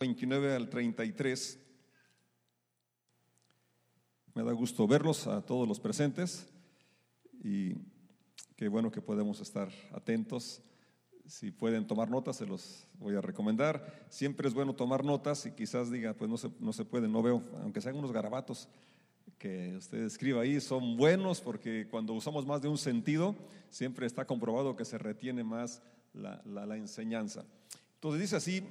29 0.00 0.54
al 0.54 0.70
33. 0.70 1.58
Me 4.34 4.42
da 4.42 4.52
gusto 4.52 4.88
verlos 4.88 5.26
a 5.26 5.42
todos 5.42 5.68
los 5.68 5.78
presentes 5.78 6.48
y 7.44 7.74
qué 8.56 8.68
bueno 8.68 8.90
que 8.90 9.02
podemos 9.02 9.42
estar 9.42 9.68
atentos. 9.92 10.62
Si 11.26 11.50
pueden 11.50 11.86
tomar 11.86 12.08
notas, 12.08 12.36
se 12.36 12.46
los 12.46 12.86
voy 12.98 13.14
a 13.14 13.20
recomendar. 13.20 14.06
Siempre 14.08 14.48
es 14.48 14.54
bueno 14.54 14.74
tomar 14.74 15.04
notas 15.04 15.44
y 15.44 15.50
quizás 15.50 15.90
diga, 15.90 16.14
pues 16.14 16.30
no 16.30 16.38
se, 16.38 16.50
no 16.60 16.72
se 16.72 16.86
puede, 16.86 17.06
no 17.06 17.20
veo, 17.20 17.42
aunque 17.60 17.82
sean 17.82 17.96
unos 17.96 18.10
garabatos 18.10 18.70
que 19.36 19.76
usted 19.76 19.98
escriba 20.04 20.40
ahí, 20.40 20.62
son 20.62 20.96
buenos 20.96 21.42
porque 21.42 21.88
cuando 21.90 22.14
usamos 22.14 22.46
más 22.46 22.62
de 22.62 22.68
un 22.68 22.78
sentido, 22.78 23.36
siempre 23.68 24.06
está 24.06 24.26
comprobado 24.26 24.76
que 24.76 24.86
se 24.86 24.96
retiene 24.96 25.44
más 25.44 25.82
la, 26.14 26.40
la, 26.46 26.64
la 26.64 26.78
enseñanza. 26.78 27.44
Entonces 27.96 28.22
dice 28.22 28.36
así, 28.36 28.64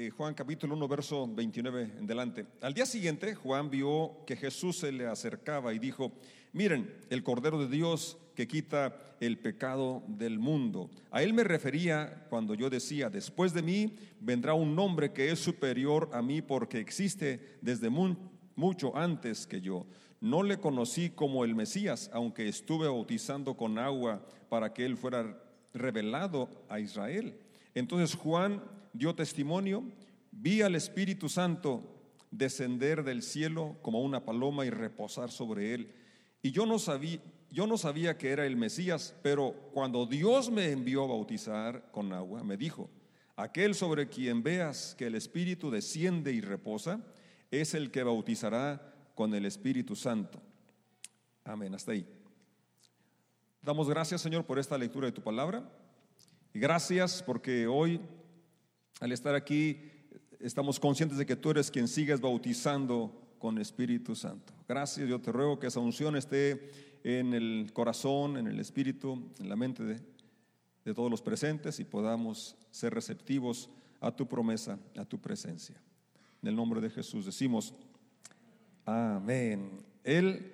eh, 0.00 0.10
Juan 0.10 0.32
capítulo 0.32 0.76
1, 0.76 0.86
verso 0.86 1.26
29 1.26 1.90
en 1.98 2.06
delante. 2.06 2.46
Al 2.60 2.72
día 2.72 2.86
siguiente, 2.86 3.34
Juan 3.34 3.68
vio 3.68 4.24
que 4.26 4.36
Jesús 4.36 4.78
se 4.78 4.92
le 4.92 5.08
acercaba 5.08 5.74
y 5.74 5.80
dijo, 5.80 6.12
miren, 6.52 6.94
el 7.10 7.24
Cordero 7.24 7.58
de 7.58 7.66
Dios 7.66 8.16
que 8.36 8.46
quita 8.46 8.96
el 9.18 9.38
pecado 9.38 10.04
del 10.06 10.38
mundo. 10.38 10.88
A 11.10 11.24
él 11.24 11.34
me 11.34 11.42
refería 11.42 12.26
cuando 12.30 12.54
yo 12.54 12.70
decía, 12.70 13.10
después 13.10 13.52
de 13.52 13.62
mí 13.62 13.96
vendrá 14.20 14.54
un 14.54 14.78
hombre 14.78 15.12
que 15.12 15.32
es 15.32 15.40
superior 15.40 16.08
a 16.12 16.22
mí 16.22 16.42
porque 16.42 16.78
existe 16.78 17.58
desde 17.60 17.90
mucho 17.90 18.96
antes 18.96 19.48
que 19.48 19.60
yo. 19.60 19.84
No 20.20 20.44
le 20.44 20.58
conocí 20.58 21.10
como 21.10 21.44
el 21.44 21.56
Mesías, 21.56 22.08
aunque 22.12 22.46
estuve 22.46 22.86
bautizando 22.86 23.56
con 23.56 23.80
agua 23.80 24.24
para 24.48 24.72
que 24.72 24.84
él 24.84 24.96
fuera 24.96 25.42
revelado 25.74 26.48
a 26.68 26.78
Israel. 26.78 27.34
Entonces 27.74 28.14
Juan 28.14 28.62
dio 28.92 29.14
testimonio, 29.14 29.84
vi 30.30 30.62
al 30.62 30.74
Espíritu 30.74 31.28
Santo 31.28 31.82
descender 32.30 33.04
del 33.04 33.22
cielo 33.22 33.76
como 33.82 34.02
una 34.02 34.24
paloma 34.24 34.66
y 34.66 34.70
reposar 34.70 35.30
sobre 35.30 35.74
él. 35.74 35.94
Y 36.42 36.50
yo 36.50 36.66
no 36.66 36.78
sabía, 36.78 37.20
yo 37.50 37.66
no 37.66 37.78
sabía 37.78 38.18
que 38.18 38.30
era 38.30 38.46
el 38.46 38.56
Mesías, 38.56 39.14
pero 39.22 39.70
cuando 39.72 40.06
Dios 40.06 40.50
me 40.50 40.70
envió 40.70 41.04
a 41.04 41.08
bautizar 41.08 41.90
con 41.90 42.12
agua, 42.12 42.44
me 42.44 42.56
dijo, 42.56 42.90
aquel 43.36 43.74
sobre 43.74 44.08
quien 44.08 44.42
veas 44.42 44.94
que 44.96 45.06
el 45.06 45.14
Espíritu 45.14 45.70
desciende 45.70 46.32
y 46.32 46.40
reposa, 46.40 47.00
es 47.50 47.74
el 47.74 47.90
que 47.90 48.02
bautizará 48.02 48.94
con 49.14 49.34
el 49.34 49.46
Espíritu 49.46 49.96
Santo. 49.96 50.40
Amén, 51.44 51.74
hasta 51.74 51.92
ahí. 51.92 52.06
Damos 53.62 53.88
gracias, 53.88 54.20
Señor, 54.20 54.44
por 54.44 54.58
esta 54.58 54.76
lectura 54.76 55.06
de 55.06 55.12
tu 55.12 55.22
palabra. 55.22 55.68
Gracias 56.52 57.22
porque 57.22 57.66
hoy 57.66 58.00
al 59.00 59.12
estar 59.12 59.34
aquí, 59.34 59.80
estamos 60.40 60.80
conscientes 60.80 61.18
de 61.18 61.26
que 61.26 61.36
tú 61.36 61.50
eres 61.50 61.70
quien 61.70 61.88
sigues 61.88 62.20
bautizando 62.20 63.12
con 63.38 63.58
Espíritu 63.58 64.14
Santo. 64.14 64.52
Gracias, 64.68 65.08
yo 65.08 65.20
te 65.20 65.32
ruego 65.32 65.58
que 65.58 65.68
esa 65.68 65.80
unción 65.80 66.16
esté 66.16 66.70
en 67.04 67.32
el 67.32 67.70
corazón, 67.72 68.36
en 68.36 68.48
el 68.48 68.58
espíritu, 68.58 69.30
en 69.38 69.48
la 69.48 69.56
mente 69.56 69.84
de, 69.84 70.00
de 70.84 70.94
todos 70.94 71.10
los 71.10 71.22
presentes 71.22 71.78
y 71.78 71.84
podamos 71.84 72.56
ser 72.70 72.92
receptivos 72.92 73.70
a 74.00 74.10
tu 74.10 74.26
promesa, 74.26 74.78
a 74.96 75.04
tu 75.04 75.20
presencia. 75.20 75.80
En 76.42 76.48
el 76.48 76.56
nombre 76.56 76.80
de 76.80 76.90
Jesús 76.90 77.24
decimos, 77.24 77.74
amén. 78.84 79.84
Él 80.02 80.52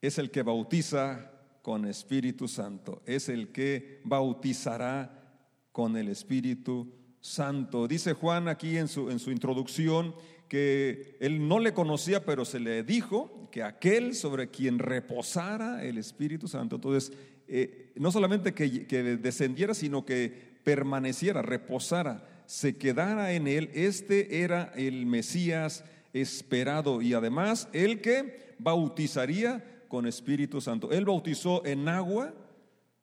es 0.00 0.18
el 0.18 0.30
que 0.30 0.42
bautiza 0.42 1.32
con 1.62 1.84
Espíritu 1.84 2.48
Santo, 2.48 3.02
es 3.04 3.28
el 3.28 3.52
que 3.52 4.00
bautizará 4.04 5.36
con 5.72 5.96
el 5.96 6.08
Espíritu 6.08 6.97
Santo. 7.20 7.88
Dice 7.88 8.12
Juan 8.12 8.48
aquí 8.48 8.76
en 8.76 8.88
su, 8.88 9.10
en 9.10 9.18
su 9.18 9.30
introducción 9.30 10.14
que 10.48 11.16
él 11.20 11.46
no 11.46 11.58
le 11.58 11.74
conocía, 11.74 12.24
pero 12.24 12.44
se 12.44 12.58
le 12.58 12.82
dijo 12.82 13.48
que 13.50 13.62
aquel 13.62 14.14
sobre 14.14 14.48
quien 14.48 14.78
reposara 14.78 15.84
el 15.84 15.98
Espíritu 15.98 16.48
Santo, 16.48 16.76
entonces, 16.76 17.12
eh, 17.46 17.92
no 17.96 18.10
solamente 18.10 18.54
que, 18.54 18.86
que 18.86 19.02
descendiera, 19.02 19.74
sino 19.74 20.04
que 20.04 20.58
permaneciera, 20.64 21.42
reposara, 21.42 22.26
se 22.46 22.76
quedara 22.76 23.32
en 23.32 23.46
él, 23.46 23.70
este 23.74 24.42
era 24.42 24.72
el 24.74 25.04
Mesías 25.06 25.84
esperado 26.14 27.02
y 27.02 27.12
además 27.12 27.68
el 27.72 28.00
que 28.00 28.54
bautizaría 28.58 29.82
con 29.88 30.06
Espíritu 30.06 30.60
Santo. 30.60 30.90
Él 30.90 31.04
bautizó 31.04 31.64
en 31.64 31.88
agua, 31.88 32.34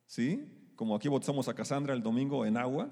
¿sí? 0.08 0.48
Como 0.76 0.96
aquí 0.96 1.08
bautizamos 1.08 1.48
a 1.48 1.54
Casandra 1.54 1.94
el 1.94 2.04
domingo 2.04 2.46
en 2.46 2.58
agua, 2.58 2.90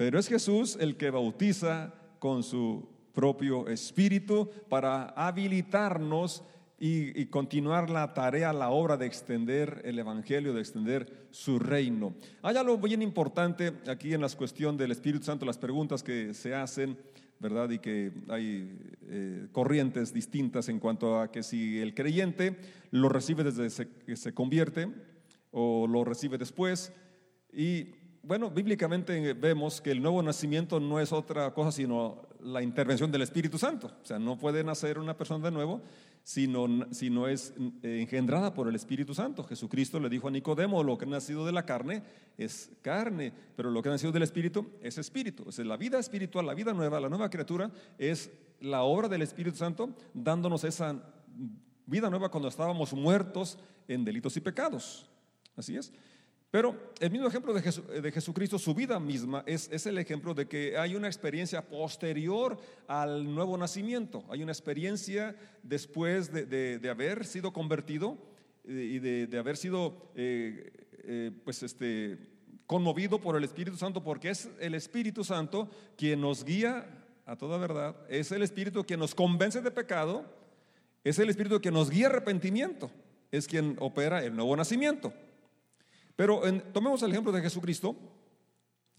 pero 0.00 0.18
es 0.18 0.28
Jesús 0.28 0.78
el 0.80 0.96
que 0.96 1.10
bautiza 1.10 1.92
con 2.18 2.42
su 2.42 2.88
propio 3.12 3.68
espíritu 3.68 4.48
para 4.70 5.10
habilitarnos 5.10 6.42
y, 6.78 7.26
continuar 7.26 7.90
la 7.90 8.14
tarea, 8.14 8.54
la 8.54 8.70
obra 8.70 8.96
de 8.96 9.04
extender 9.04 9.82
el 9.84 9.98
Evangelio, 9.98 10.54
de 10.54 10.60
extender 10.60 11.26
su 11.30 11.58
reino. 11.58 12.14
Hay 12.40 12.56
algo 12.56 12.78
bien 12.78 13.02
importante 13.02 13.74
aquí 13.88 14.14
en 14.14 14.22
la 14.22 14.30
cuestión 14.30 14.78
del 14.78 14.90
Espíritu 14.92 15.26
Santo, 15.26 15.44
las 15.44 15.58
preguntas 15.58 16.02
que 16.02 16.32
se 16.32 16.54
hacen, 16.54 16.96
¿verdad? 17.38 17.68
Y 17.68 17.78
que 17.78 18.10
hay 18.30 18.74
eh, 19.06 19.48
corrientes 19.52 20.14
distintas 20.14 20.70
en 20.70 20.78
cuanto 20.78 21.20
a 21.20 21.30
que 21.30 21.42
si 21.42 21.78
el 21.78 21.92
creyente 21.92 22.56
lo 22.90 23.10
recibe 23.10 23.44
desde 23.44 23.86
que 24.06 24.16
se 24.16 24.32
convierte 24.32 24.88
o 25.50 25.86
lo 25.86 26.04
recibe 26.04 26.38
después. 26.38 26.90
Y 27.52 27.99
bueno, 28.22 28.50
bíblicamente 28.50 29.32
vemos 29.32 29.80
que 29.80 29.90
el 29.90 30.02
nuevo 30.02 30.22
nacimiento 30.22 30.78
no 30.78 31.00
es 31.00 31.12
otra 31.12 31.52
cosa 31.54 31.72
sino 31.72 32.28
la 32.42 32.62
intervención 32.62 33.10
del 33.10 33.22
Espíritu 33.22 33.58
Santo. 33.58 33.90
O 34.02 34.06
sea, 34.06 34.18
no 34.18 34.38
puede 34.38 34.62
nacer 34.62 34.98
una 34.98 35.16
persona 35.16 35.44
de 35.44 35.50
nuevo 35.50 35.82
si 36.22 36.46
no, 36.46 37.28
es 37.28 37.54
eh, 37.82 38.00
engendrada 38.02 38.52
por 38.52 38.68
el 38.68 38.74
Espíritu 38.74 39.14
Santo. 39.14 39.42
Jesucristo 39.44 39.98
le 39.98 40.08
dijo 40.08 40.28
a 40.28 40.30
Nicodemo, 40.30 40.84
lo 40.84 40.98
que 40.98 41.06
ha 41.06 41.08
nacido 41.08 41.46
de 41.46 41.52
la 41.52 41.64
carne 41.64 42.02
es 42.36 42.70
carne, 42.82 43.32
pero 43.56 43.70
lo 43.70 43.82
que 43.82 43.88
ha 43.88 43.92
nacido 43.92 44.12
del 44.12 44.22
Espíritu 44.22 44.70
es 44.82 44.98
Espíritu. 44.98 45.44
O 45.46 45.52
sea, 45.52 45.64
la 45.64 45.76
vida 45.76 45.98
espiritual, 45.98 46.46
la 46.46 46.54
vida 46.54 46.72
nueva, 46.72 47.00
la 47.00 47.08
nueva 47.08 47.30
criatura 47.30 47.70
es 47.98 48.30
la 48.60 48.82
obra 48.82 49.08
del 49.08 49.22
Espíritu 49.22 49.56
Santo 49.56 49.96
dándonos 50.12 50.64
esa 50.64 51.02
vida 51.86 52.10
nueva 52.10 52.30
cuando 52.30 52.48
estábamos 52.48 52.92
muertos 52.92 53.58
en 53.88 54.04
delitos 54.04 54.36
y 54.36 54.40
pecados. 54.40 55.10
Así 55.56 55.76
es. 55.76 55.92
Pero 56.50 56.74
el 56.98 57.12
mismo 57.12 57.28
ejemplo 57.28 57.54
de, 57.54 58.12
Jesucristo, 58.12 58.58
su 58.58 58.74
vida 58.74 58.98
misma, 58.98 59.44
es, 59.46 59.86
el 59.86 59.98
ejemplo 59.98 60.34
de 60.34 60.48
que 60.48 60.76
hay 60.76 60.96
una 60.96 61.06
experiencia 61.06 61.62
posterior 61.62 62.58
al 62.88 63.32
nuevo 63.32 63.56
nacimiento. 63.56 64.24
Hay 64.28 64.42
una 64.42 64.50
experiencia 64.50 65.36
después 65.62 66.32
de, 66.32 66.80
haber 66.90 67.24
sido 67.24 67.52
convertido 67.52 68.18
y 68.64 68.98
de, 68.98 69.38
haber 69.38 69.56
sido 69.56 70.10
eh, 70.16 70.72
eh, 71.04 71.30
pues 71.44 71.62
este, 71.62 72.18
conmovido 72.66 73.20
por 73.20 73.36
el 73.36 73.44
Espíritu 73.44 73.76
Santo, 73.76 74.02
porque 74.02 74.30
es 74.30 74.48
el 74.58 74.74
Espíritu 74.74 75.22
Santo 75.22 75.70
quien 75.96 76.20
nos 76.20 76.44
guía 76.44 76.84
a 77.26 77.36
toda 77.36 77.58
verdad, 77.58 77.94
es 78.08 78.32
el 78.32 78.42
Espíritu 78.42 78.84
quien 78.84 78.98
nos 78.98 79.14
convence 79.14 79.60
de 79.60 79.70
pecado, 79.70 80.24
es 81.04 81.20
el 81.20 81.30
Espíritu 81.30 81.60
que 81.60 81.70
nos 81.70 81.90
guía 81.90 82.08
a 82.08 82.10
arrepentimiento, 82.10 82.90
es 83.30 83.46
quien 83.46 83.76
opera 83.78 84.24
el 84.24 84.34
nuevo 84.34 84.56
nacimiento. 84.56 85.12
Pero 86.20 86.42
tomemos 86.74 87.02
el 87.02 87.12
ejemplo 87.12 87.32
de 87.32 87.40
Jesucristo. 87.40 87.96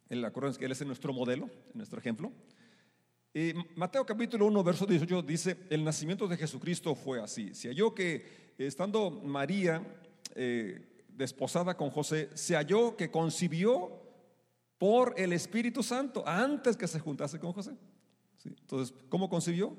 El, 0.10 0.26
acuérdense 0.26 0.58
que 0.58 0.66
Él 0.66 0.72
es 0.72 0.84
nuestro 0.88 1.14
modelo, 1.14 1.52
nuestro 1.76 2.00
ejemplo. 2.00 2.32
Mateo 3.76 4.04
capítulo 4.04 4.48
1, 4.48 4.64
verso 4.64 4.88
18 4.88 5.22
dice, 5.22 5.56
el 5.70 5.84
nacimiento 5.84 6.28
de 6.28 6.36
Jesucristo 6.36 6.96
fue 6.96 7.22
así. 7.22 7.54
Se 7.54 7.68
halló 7.68 7.94
que 7.94 8.56
estando 8.58 9.12
María 9.12 9.86
eh, 10.34 11.04
desposada 11.10 11.78
con 11.78 11.92
José, 11.92 12.32
se 12.34 12.56
halló 12.56 12.98
que 12.98 13.12
concibió 13.12 14.02
por 14.80 15.14
el 15.16 15.32
Espíritu 15.34 15.84
Santo 15.84 16.24
antes 16.26 16.76
que 16.76 16.88
se 16.88 17.00
juntase 17.00 17.38
con 17.38 17.54
José. 17.54 17.78
Entonces, 18.44 18.98
¿cómo 19.10 19.30
concibió? 19.30 19.78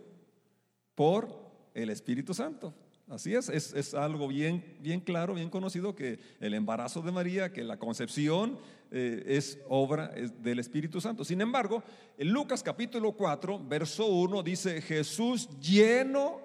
Por 0.94 1.28
el 1.75 1.90
Espíritu 1.90 2.34
Santo. 2.34 2.72
Así 3.08 3.34
es, 3.34 3.49
es, 3.49 3.94
algo 3.94 4.28
bien, 4.28 4.76
bien 4.81 5.00
claro, 5.00 5.34
bien 5.34 5.50
conocido 5.50 5.94
que 5.94 6.19
el 6.40 6.54
embarazo 6.54 7.02
de 7.02 7.12
María, 7.12 7.52
que 7.52 7.64
la 7.64 7.78
concepción 7.78 8.58
eh, 8.90 9.25
es 9.26 9.58
obra 9.69 10.08
del 10.08 10.58
Espíritu 10.58 11.00
Santo. 11.00 11.25
Sin 11.25 11.40
embargo, 11.40 11.82
en 12.16 12.31
Lucas 12.31 12.62
capítulo 12.62 13.12
4, 13.12 13.66
verso 13.69 14.06
1 14.06 14.43
dice 14.43 14.81
Jesús 14.81 15.49
lleno 15.60 16.40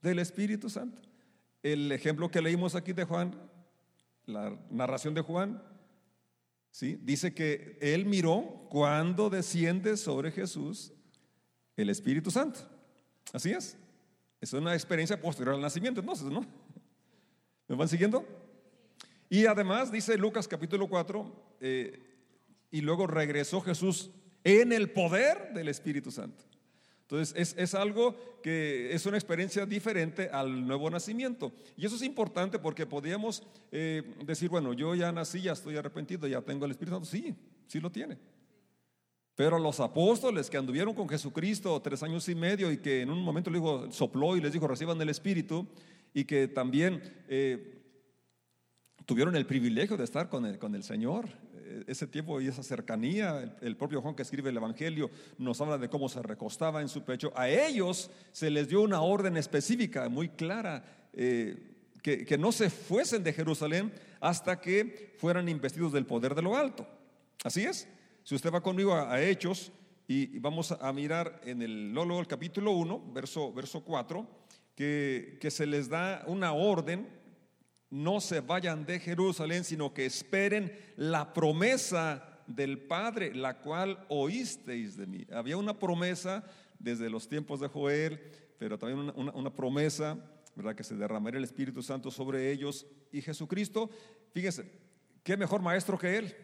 del 0.00 0.18
Espíritu 0.18 0.68
Santo. 0.68 1.02
El 1.62 1.92
ejemplo 1.92 2.30
que 2.30 2.42
leímos 2.42 2.74
aquí 2.74 2.92
de 2.92 3.04
Juan, 3.04 3.34
la 4.26 4.58
narración 4.70 5.14
de 5.14 5.20
Juan, 5.20 5.62
¿sí? 6.70 6.98
dice 7.02 7.34
que 7.34 7.78
él 7.80 8.04
miró 8.06 8.66
cuando 8.68 9.30
desciende 9.30 9.96
sobre 9.96 10.32
Jesús 10.32 10.92
el 11.76 11.90
Espíritu 11.90 12.30
Santo. 12.30 12.60
Así 13.32 13.52
es. 13.52 13.76
Es 14.44 14.52
una 14.52 14.74
experiencia 14.74 15.18
posterior 15.18 15.54
al 15.54 15.60
nacimiento, 15.62 16.00
entonces, 16.00 16.26
¿no? 16.26 16.44
¿Me 17.68 17.76
van 17.76 17.88
siguiendo? 17.88 18.26
Y 19.30 19.46
además 19.46 19.90
dice 19.90 20.18
Lucas 20.18 20.46
capítulo 20.46 20.86
4, 20.86 21.56
eh, 21.60 21.98
y 22.70 22.82
luego 22.82 23.06
regresó 23.06 23.62
Jesús 23.62 24.10
en 24.44 24.74
el 24.74 24.90
poder 24.90 25.54
del 25.54 25.68
Espíritu 25.68 26.10
Santo. 26.10 26.44
Entonces 27.00 27.34
es, 27.38 27.54
es, 27.56 27.74
algo 27.74 28.42
que 28.42 28.94
es 28.94 29.06
una 29.06 29.16
experiencia 29.16 29.64
diferente 29.64 30.28
al 30.30 30.66
nuevo 30.66 30.90
nacimiento. 30.90 31.50
Y 31.74 31.86
eso 31.86 31.96
es 31.96 32.02
importante 32.02 32.58
porque 32.58 32.84
podríamos 32.84 33.42
eh, 33.72 34.02
decir, 34.26 34.50
bueno, 34.50 34.74
yo 34.74 34.94
ya 34.94 35.10
nací, 35.10 35.40
ya 35.40 35.52
estoy 35.52 35.78
arrepentido, 35.78 36.26
ya 36.26 36.42
tengo 36.42 36.66
el 36.66 36.72
Espíritu 36.72 36.96
Santo. 36.96 37.08
Sí, 37.08 37.34
sí 37.66 37.80
lo 37.80 37.90
tiene. 37.90 38.18
Pero 39.36 39.58
los 39.58 39.80
apóstoles 39.80 40.48
que 40.48 40.56
anduvieron 40.56 40.94
con 40.94 41.08
Jesucristo 41.08 41.80
tres 41.82 42.02
años 42.02 42.28
y 42.28 42.34
medio 42.34 42.70
y 42.70 42.78
que 42.78 43.02
en 43.02 43.10
un 43.10 43.22
momento 43.22 43.50
le 43.50 43.58
dijo, 43.58 43.90
sopló 43.90 44.36
y 44.36 44.40
les 44.40 44.52
dijo, 44.52 44.68
reciban 44.68 45.00
el 45.00 45.08
Espíritu, 45.08 45.66
y 46.14 46.24
que 46.24 46.46
también 46.46 47.02
eh, 47.28 47.82
tuvieron 49.04 49.34
el 49.36 49.44
privilegio 49.44 49.96
de 49.96 50.04
estar 50.04 50.28
con 50.28 50.46
el, 50.46 50.58
con 50.58 50.74
el 50.76 50.84
Señor, 50.84 51.28
eh, 51.56 51.84
ese 51.88 52.06
tiempo 52.06 52.40
y 52.40 52.46
esa 52.46 52.62
cercanía, 52.62 53.58
el, 53.60 53.76
propio 53.76 54.00
Juan 54.00 54.14
que 54.14 54.22
escribe 54.22 54.50
el 54.50 54.56
Evangelio 54.56 55.10
nos 55.36 55.60
habla 55.60 55.76
de 55.76 55.88
cómo 55.88 56.08
se 56.08 56.22
recostaba 56.22 56.80
en 56.80 56.88
su 56.88 57.02
pecho. 57.02 57.32
A 57.34 57.48
ellos 57.48 58.10
se 58.30 58.48
les 58.48 58.68
dio 58.68 58.80
una 58.80 59.02
orden 59.02 59.36
específica, 59.36 60.08
muy 60.08 60.28
clara, 60.28 60.84
eh, 61.12 61.72
que, 62.00 62.24
que 62.24 62.38
no 62.38 62.52
se 62.52 62.70
fuesen 62.70 63.24
de 63.24 63.32
Jerusalén 63.32 63.92
hasta 64.20 64.60
que 64.60 65.14
fueran 65.18 65.48
investidos 65.48 65.92
del 65.92 66.06
poder 66.06 66.34
de 66.36 66.42
lo 66.42 66.56
alto. 66.56 66.86
Así 67.42 67.64
es. 67.64 67.88
Si 68.24 68.34
usted 68.34 68.50
va 68.50 68.62
conmigo 68.62 68.94
a, 68.94 69.20
Hechos 69.20 69.70
y, 70.08 70.38
vamos 70.38 70.72
a, 70.72 70.90
mirar 70.94 71.42
en 71.44 71.60
el 71.60 71.92
Lolo, 71.92 72.18
el 72.20 72.26
capítulo 72.26 72.70
1, 72.70 73.12
verso, 73.12 73.52
verso 73.52 73.84
4, 73.84 74.26
que, 74.74 75.36
que 75.38 75.50
se 75.50 75.66
les 75.66 75.90
da 75.90 76.24
una 76.26 76.54
orden, 76.54 77.06
no 77.90 78.22
se 78.22 78.40
vayan 78.40 78.86
de 78.86 78.98
Jerusalén, 78.98 79.62
sino 79.62 79.92
que 79.92 80.06
esperen 80.06 80.74
la 80.96 81.34
promesa 81.34 82.40
del 82.46 82.78
Padre, 82.78 83.34
la 83.34 83.60
cual 83.60 84.06
oísteis 84.08 84.96
de 84.96 85.06
mí. 85.06 85.26
Había 85.30 85.58
una 85.58 85.78
promesa 85.78 86.44
desde 86.78 87.10
los 87.10 87.28
tiempos 87.28 87.60
de 87.60 87.68
Joel, 87.68 88.22
pero 88.58 88.78
también 88.78 89.12
una, 89.14 89.32
una, 89.32 89.54
promesa, 89.54 90.16
¿verdad? 90.56 90.74
Que 90.74 90.82
se 90.82 90.96
derramaría 90.96 91.36
el 91.36 91.44
Espíritu 91.44 91.82
Santo 91.82 92.10
sobre 92.10 92.50
ellos. 92.50 92.86
Y 93.12 93.20
Jesucristo, 93.20 93.90
fíjense, 94.32 94.64
¿qué 95.22 95.36
mejor 95.36 95.60
maestro 95.60 95.98
que 95.98 96.16
Él? 96.16 96.34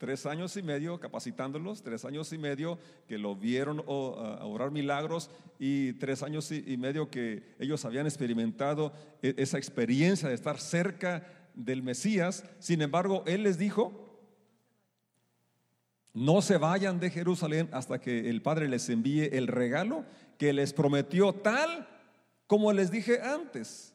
Tres 0.00 0.24
años 0.24 0.56
y 0.56 0.62
medio 0.62 0.98
capacitándolos, 0.98 1.82
tres 1.82 2.06
años 2.06 2.32
y 2.32 2.38
medio 2.38 2.78
que 3.06 3.18
lo 3.18 3.36
vieron 3.36 3.82
orar 3.86 4.70
milagros 4.70 5.30
y 5.58 5.92
tres 5.92 6.22
años 6.22 6.50
y 6.52 6.74
medio 6.78 7.10
que 7.10 7.42
ellos 7.58 7.84
habían 7.84 8.06
experimentado 8.06 8.94
e, 9.20 9.34
esa 9.36 9.58
experiencia 9.58 10.30
de 10.30 10.34
estar 10.34 10.58
cerca 10.58 11.26
del 11.52 11.82
Mesías. 11.82 12.44
Sin 12.60 12.80
embargo, 12.80 13.24
Él 13.26 13.42
les 13.42 13.58
dijo, 13.58 14.18
no 16.14 16.40
se 16.40 16.56
vayan 16.56 16.98
de 16.98 17.10
Jerusalén 17.10 17.68
hasta 17.70 18.00
que 18.00 18.30
el 18.30 18.40
Padre 18.40 18.68
les 18.68 18.88
envíe 18.88 19.28
el 19.36 19.48
regalo 19.48 20.06
que 20.38 20.54
les 20.54 20.72
prometió 20.72 21.34
tal 21.34 21.86
como 22.46 22.72
les 22.72 22.90
dije 22.90 23.20
antes. 23.20 23.92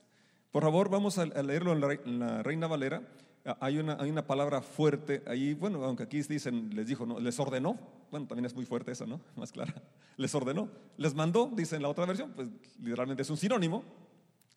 Por 0.52 0.62
favor, 0.62 0.88
vamos 0.88 1.18
a 1.18 1.26
leerlo 1.26 1.74
en 1.74 2.20
la 2.20 2.44
Reina 2.44 2.68
Valera. 2.68 3.02
Ah, 3.46 3.58
hay 3.60 3.78
una, 3.78 3.96
hay 4.00 4.10
una 4.10 4.26
palabra 4.26 4.62
fuerte 4.62 5.22
ahí, 5.28 5.54
bueno, 5.54 5.84
aunque 5.84 6.02
aquí 6.02 6.20
dicen, 6.24 6.72
les 6.74 6.88
dijo, 6.88 7.06
no, 7.06 7.20
les 7.20 7.40
ordenó, 7.40 7.78
bueno, 8.10 8.26
también 8.26 8.46
es 8.46 8.56
muy 8.56 8.66
fuerte 8.66 8.92
esa, 8.92 9.06
¿no? 9.06 9.22
Más 9.36 9.52
clara, 9.52 9.76
les 10.18 10.34
ordenó, 10.34 10.68
les 10.98 11.14
mandó, 11.14 11.52
dice 11.54 11.76
en 11.76 11.84
la 11.84 11.90
otra 11.90 12.06
versión, 12.08 12.32
pues 12.36 12.50
literalmente 12.82 13.22
es 13.22 13.30
un 13.30 13.38
sinónimo, 13.38 13.84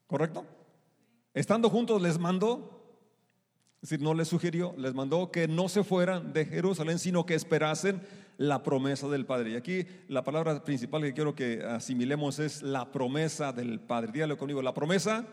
¿correcto? 0.06 0.46
Estando 1.34 1.68
juntos 1.68 2.00
les 2.00 2.18
mandó, 2.18 2.82
es 3.82 3.90
decir, 3.90 4.02
no 4.02 4.14
les 4.14 4.28
sugirió, 4.28 4.74
les 4.78 4.94
mandó 4.94 5.30
que 5.30 5.46
no 5.48 5.68
se 5.68 5.84
fueran 5.84 6.32
de 6.32 6.46
Jerusalén, 6.46 6.98
sino 6.98 7.26
que 7.26 7.34
esperasen 7.34 8.00
la 8.38 8.62
promesa 8.62 9.06
del 9.08 9.26
Padre. 9.26 9.50
Y 9.50 9.56
aquí 9.56 9.86
la 10.08 10.24
palabra 10.24 10.64
principal 10.64 11.02
que 11.02 11.12
quiero 11.12 11.34
que 11.34 11.62
asimilemos 11.62 12.38
es 12.38 12.62
la 12.62 12.90
promesa 12.90 13.52
del 13.52 13.80
Padre. 13.80 14.12
Dígalo 14.12 14.38
conmigo, 14.38 14.62
la 14.62 14.74
promesa 14.74 15.26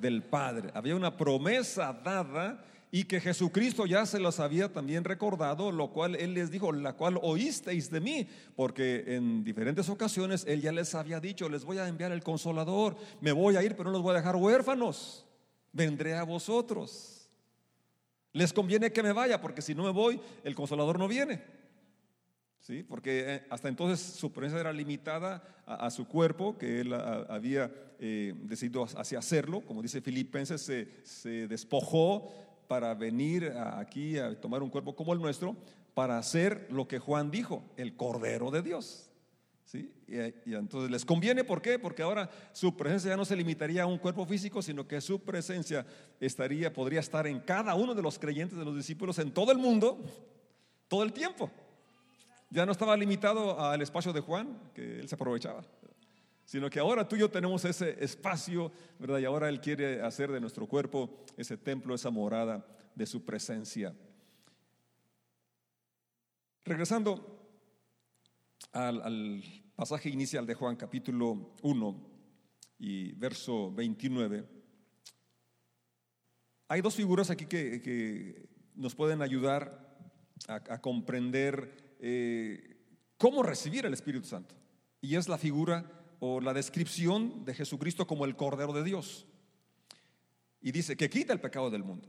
del 0.00 0.22
Padre. 0.22 0.70
Había 0.74 0.96
una 0.96 1.16
promesa 1.16 1.92
dada 1.92 2.64
y 2.90 3.04
que 3.04 3.20
Jesucristo 3.20 3.86
ya 3.86 4.06
se 4.06 4.18
los 4.18 4.40
había 4.40 4.72
también 4.72 5.04
recordado, 5.04 5.70
lo 5.70 5.90
cual 5.92 6.14
Él 6.16 6.34
les 6.34 6.50
dijo, 6.50 6.72
la 6.72 6.94
cual 6.94 7.18
oísteis 7.22 7.90
de 7.90 8.00
mí, 8.00 8.28
porque 8.56 9.04
en 9.08 9.44
diferentes 9.44 9.88
ocasiones 9.88 10.44
Él 10.48 10.62
ya 10.62 10.72
les 10.72 10.94
había 10.94 11.20
dicho, 11.20 11.48
les 11.48 11.64
voy 11.64 11.78
a 11.78 11.88
enviar 11.88 12.12
el 12.12 12.22
consolador, 12.22 12.96
me 13.20 13.32
voy 13.32 13.56
a 13.56 13.62
ir, 13.62 13.76
pero 13.76 13.84
no 13.84 13.92
los 13.92 14.02
voy 14.02 14.12
a 14.12 14.18
dejar 14.18 14.36
huérfanos, 14.36 15.26
vendré 15.72 16.14
a 16.14 16.22
vosotros. 16.22 17.28
Les 18.32 18.52
conviene 18.52 18.92
que 18.92 19.02
me 19.02 19.12
vaya, 19.12 19.40
porque 19.40 19.62
si 19.62 19.74
no 19.74 19.84
me 19.84 19.90
voy, 19.90 20.20
el 20.44 20.54
consolador 20.54 20.98
no 20.98 21.08
viene. 21.08 21.42
Porque 22.88 23.34
eh, 23.34 23.46
hasta 23.48 23.68
entonces 23.68 24.00
su 24.00 24.32
presencia 24.32 24.60
era 24.60 24.72
limitada 24.72 25.42
a, 25.66 25.90
su 25.90 26.06
cuerpo, 26.06 26.58
que 26.58 26.80
él 26.80 26.92
había 26.92 27.70
eh, 27.98 28.34
decidido 28.42 28.84
así 28.96 29.16
hacerlo, 29.16 29.62
como 29.62 29.82
dice 29.82 30.00
Filipenses, 30.00 30.70
se, 31.04 31.48
despojó 31.48 32.32
para 32.66 32.94
venir 32.94 33.52
aquí 33.56 34.18
a 34.18 34.38
tomar 34.38 34.62
un 34.62 34.70
cuerpo 34.70 34.94
como 34.94 35.14
el 35.14 35.20
nuestro, 35.20 35.56
para 35.94 36.18
hacer 36.18 36.68
lo 36.70 36.86
que 36.86 36.98
Juan 36.98 37.30
dijo, 37.30 37.64
el 37.76 37.96
Cordero 37.96 38.50
de 38.50 38.62
Dios. 38.62 39.10
¿Sí? 39.64 39.92
Y, 40.06 40.54
entonces 40.54 40.90
les 40.90 41.04
conviene, 41.04 41.44
¿por 41.44 41.60
qué? 41.60 41.78
Porque 41.78 42.02
ahora 42.02 42.30
su 42.52 42.76
presencia 42.76 43.10
ya 43.10 43.16
no 43.16 43.24
se 43.24 43.36
limitaría 43.36 43.82
a 43.82 43.86
un 43.86 43.98
cuerpo 43.98 44.24
físico, 44.24 44.62
sino 44.62 44.86
que 44.86 45.00
su 45.00 45.20
presencia 45.20 45.86
estaría, 46.20 46.72
podría 46.72 47.00
estar 47.00 47.26
en 47.26 47.40
cada 47.40 47.74
uno 47.74 47.94
de 47.94 48.02
los 48.02 48.18
creyentes, 48.18 48.58
de 48.58 48.64
los 48.64 48.76
discípulos, 48.76 49.18
en 49.18 49.30
todo 49.30 49.52
el 49.52 49.58
mundo, 49.58 49.98
todo 50.88 51.02
el 51.02 51.12
tiempo. 51.12 51.50
Ya 52.50 52.64
no 52.64 52.72
estaba 52.72 52.96
limitado 52.96 53.60
al 53.60 53.82
espacio 53.82 54.12
de 54.12 54.20
Juan, 54.20 54.58
que 54.74 55.00
él 55.00 55.08
se 55.08 55.14
aprovechaba, 55.14 55.62
sino 56.46 56.70
que 56.70 56.80
ahora 56.80 57.06
tú 57.06 57.16
y 57.16 57.18
yo 57.18 57.30
tenemos 57.30 57.62
ese 57.66 58.02
espacio, 58.02 58.72
¿verdad? 58.98 59.18
Y 59.18 59.26
ahora 59.26 59.50
Él 59.50 59.60
quiere 59.60 60.00
hacer 60.00 60.32
de 60.32 60.40
nuestro 60.40 60.66
cuerpo 60.66 61.24
ese 61.36 61.58
templo, 61.58 61.94
esa 61.94 62.08
morada 62.08 62.66
de 62.94 63.04
su 63.04 63.22
presencia. 63.22 63.94
Regresando 66.64 67.38
al, 68.72 69.42
pasaje 69.76 70.08
inicial 70.08 70.46
de 70.46 70.54
Juan, 70.54 70.76
capítulo 70.76 71.54
1 71.62 72.10
y 72.78 73.12
verso 73.12 73.70
29, 73.72 74.44
hay 76.68 76.80
dos 76.80 76.94
figuras 76.94 77.30
aquí 77.30 77.44
que, 77.44 78.48
nos 78.74 78.94
pueden 78.94 79.22
ayudar 79.22 79.98
a, 80.46 80.54
a 80.54 80.80
comprender 80.80 81.87
eh, 81.98 82.76
cómo 83.16 83.42
recibir 83.42 83.86
el 83.86 83.94
Espíritu 83.94 84.26
Santo. 84.26 84.54
Y 85.00 85.16
es 85.16 85.28
la 85.28 85.38
figura 85.38 85.84
o 86.20 86.40
la 86.40 86.52
descripción 86.52 87.44
de 87.44 87.54
Jesucristo 87.54 88.06
como 88.06 88.24
el 88.24 88.36
Cordero 88.36 88.72
de 88.72 88.84
Dios. 88.84 89.26
Y 90.60 90.72
dice 90.72 90.96
que 90.96 91.08
quita 91.08 91.32
el 91.32 91.40
pecado 91.40 91.70
del 91.70 91.84
mundo. 91.84 92.08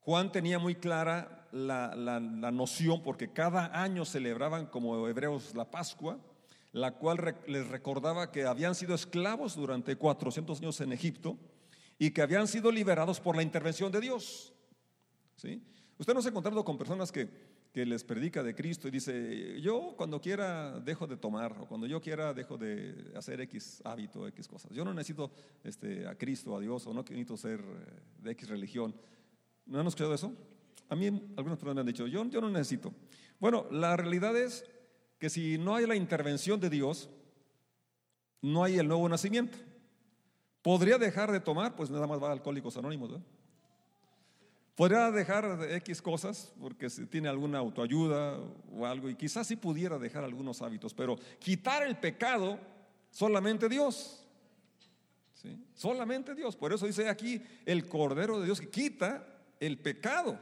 Juan 0.00 0.30
tenía 0.30 0.58
muy 0.58 0.76
clara 0.76 1.48
la, 1.50 1.96
la, 1.96 2.20
noción, 2.20 3.02
porque 3.02 3.32
cada 3.32 3.82
año 3.82 4.04
celebraban 4.04 4.66
como 4.66 5.08
hebreos 5.08 5.54
la 5.56 5.68
Pascua, 5.68 6.20
la 6.72 6.92
cual 6.92 7.36
les 7.48 7.66
recordaba 7.66 8.30
que 8.30 8.44
habían 8.44 8.74
sido 8.74 8.94
esclavos 8.94 9.56
durante 9.56 9.96
400 9.96 10.60
años 10.60 10.80
en 10.80 10.92
Egipto 10.92 11.36
y 11.98 12.10
que 12.10 12.22
habían 12.22 12.46
sido 12.46 12.70
liberados 12.70 13.20
por 13.20 13.34
la 13.34 13.42
intervención 13.42 13.90
de 13.90 14.00
Dios. 14.00 14.52
¿Sí? 15.36 15.62
Usted 15.98 16.14
no 16.14 16.22
se 16.22 16.28
ha 16.28 16.30
encontrado 16.30 16.64
con 16.64 16.78
personas 16.78 17.10
que 17.10 17.28
que 17.76 17.84
les 17.84 18.04
predica 18.04 18.42
de 18.42 18.54
Cristo 18.54 18.88
y 18.88 18.90
dice, 18.90 19.60
yo 19.60 19.92
cuando 19.98 20.18
quiera 20.18 20.80
dejo 20.80 21.06
de 21.06 21.18
tomar 21.18 21.54
o 21.60 21.66
cuando 21.66 21.86
yo 21.86 22.00
quiera 22.00 22.32
dejo 22.32 22.56
de 22.56 23.12
hacer 23.14 23.38
X 23.42 23.82
hábito, 23.84 24.26
X 24.28 24.48
cosas. 24.48 24.72
Yo 24.72 24.82
no 24.82 24.94
necesito 24.94 25.30
este, 25.62 26.06
a 26.08 26.16
Cristo, 26.16 26.56
a 26.56 26.60
Dios 26.60 26.86
o 26.86 26.94
no 26.94 27.02
necesito 27.02 27.36
ser 27.36 27.60
eh, 27.60 28.22
de 28.22 28.30
X 28.30 28.48
religión. 28.48 28.94
¿No 29.66 29.78
han 29.78 29.86
escuchado 29.86 30.14
eso? 30.14 30.32
A 30.88 30.96
mí 30.96 31.08
algunas 31.36 31.58
personas 31.58 31.74
me 31.74 31.80
han 31.82 31.86
dicho, 31.86 32.06
yo, 32.06 32.24
yo 32.24 32.40
no 32.40 32.48
necesito. 32.48 32.94
Bueno, 33.38 33.66
la 33.70 33.94
realidad 33.94 34.34
es 34.38 34.64
que 35.18 35.28
si 35.28 35.58
no 35.58 35.74
hay 35.74 35.86
la 35.86 35.96
intervención 35.96 36.58
de 36.58 36.70
Dios, 36.70 37.10
no 38.40 38.64
hay 38.64 38.78
el 38.78 38.88
nuevo 38.88 39.06
nacimiento. 39.06 39.58
¿Podría 40.62 40.96
dejar 40.96 41.30
de 41.30 41.40
tomar? 41.40 41.76
Pues 41.76 41.90
nada 41.90 42.06
más 42.06 42.22
va 42.22 42.32
Alcohólicos 42.32 42.78
Anónimos. 42.78 43.10
¿verdad? 43.10 43.26
Podría 44.76 45.10
dejar 45.10 45.58
X 45.70 46.02
cosas 46.02 46.52
porque 46.60 46.90
si 46.90 47.06
tiene 47.06 47.28
alguna 47.28 47.58
autoayuda 47.58 48.38
o 48.76 48.84
algo 48.84 49.08
y 49.08 49.14
quizás 49.14 49.46
sí 49.46 49.56
pudiera 49.56 49.98
dejar 49.98 50.22
algunos 50.22 50.60
hábitos, 50.60 50.92
pero 50.92 51.16
quitar 51.38 51.82
el 51.82 51.96
pecado 51.96 52.60
solamente 53.10 53.70
Dios. 53.70 54.22
¿sí? 55.32 55.56
Solamente 55.74 56.34
Dios. 56.34 56.56
Por 56.56 56.74
eso 56.74 56.86
dice 56.86 57.08
aquí 57.08 57.42
el 57.64 57.88
Cordero 57.88 58.38
de 58.38 58.44
Dios 58.44 58.60
que 58.60 58.68
quita 58.68 59.26
el 59.60 59.78
pecado. 59.78 60.38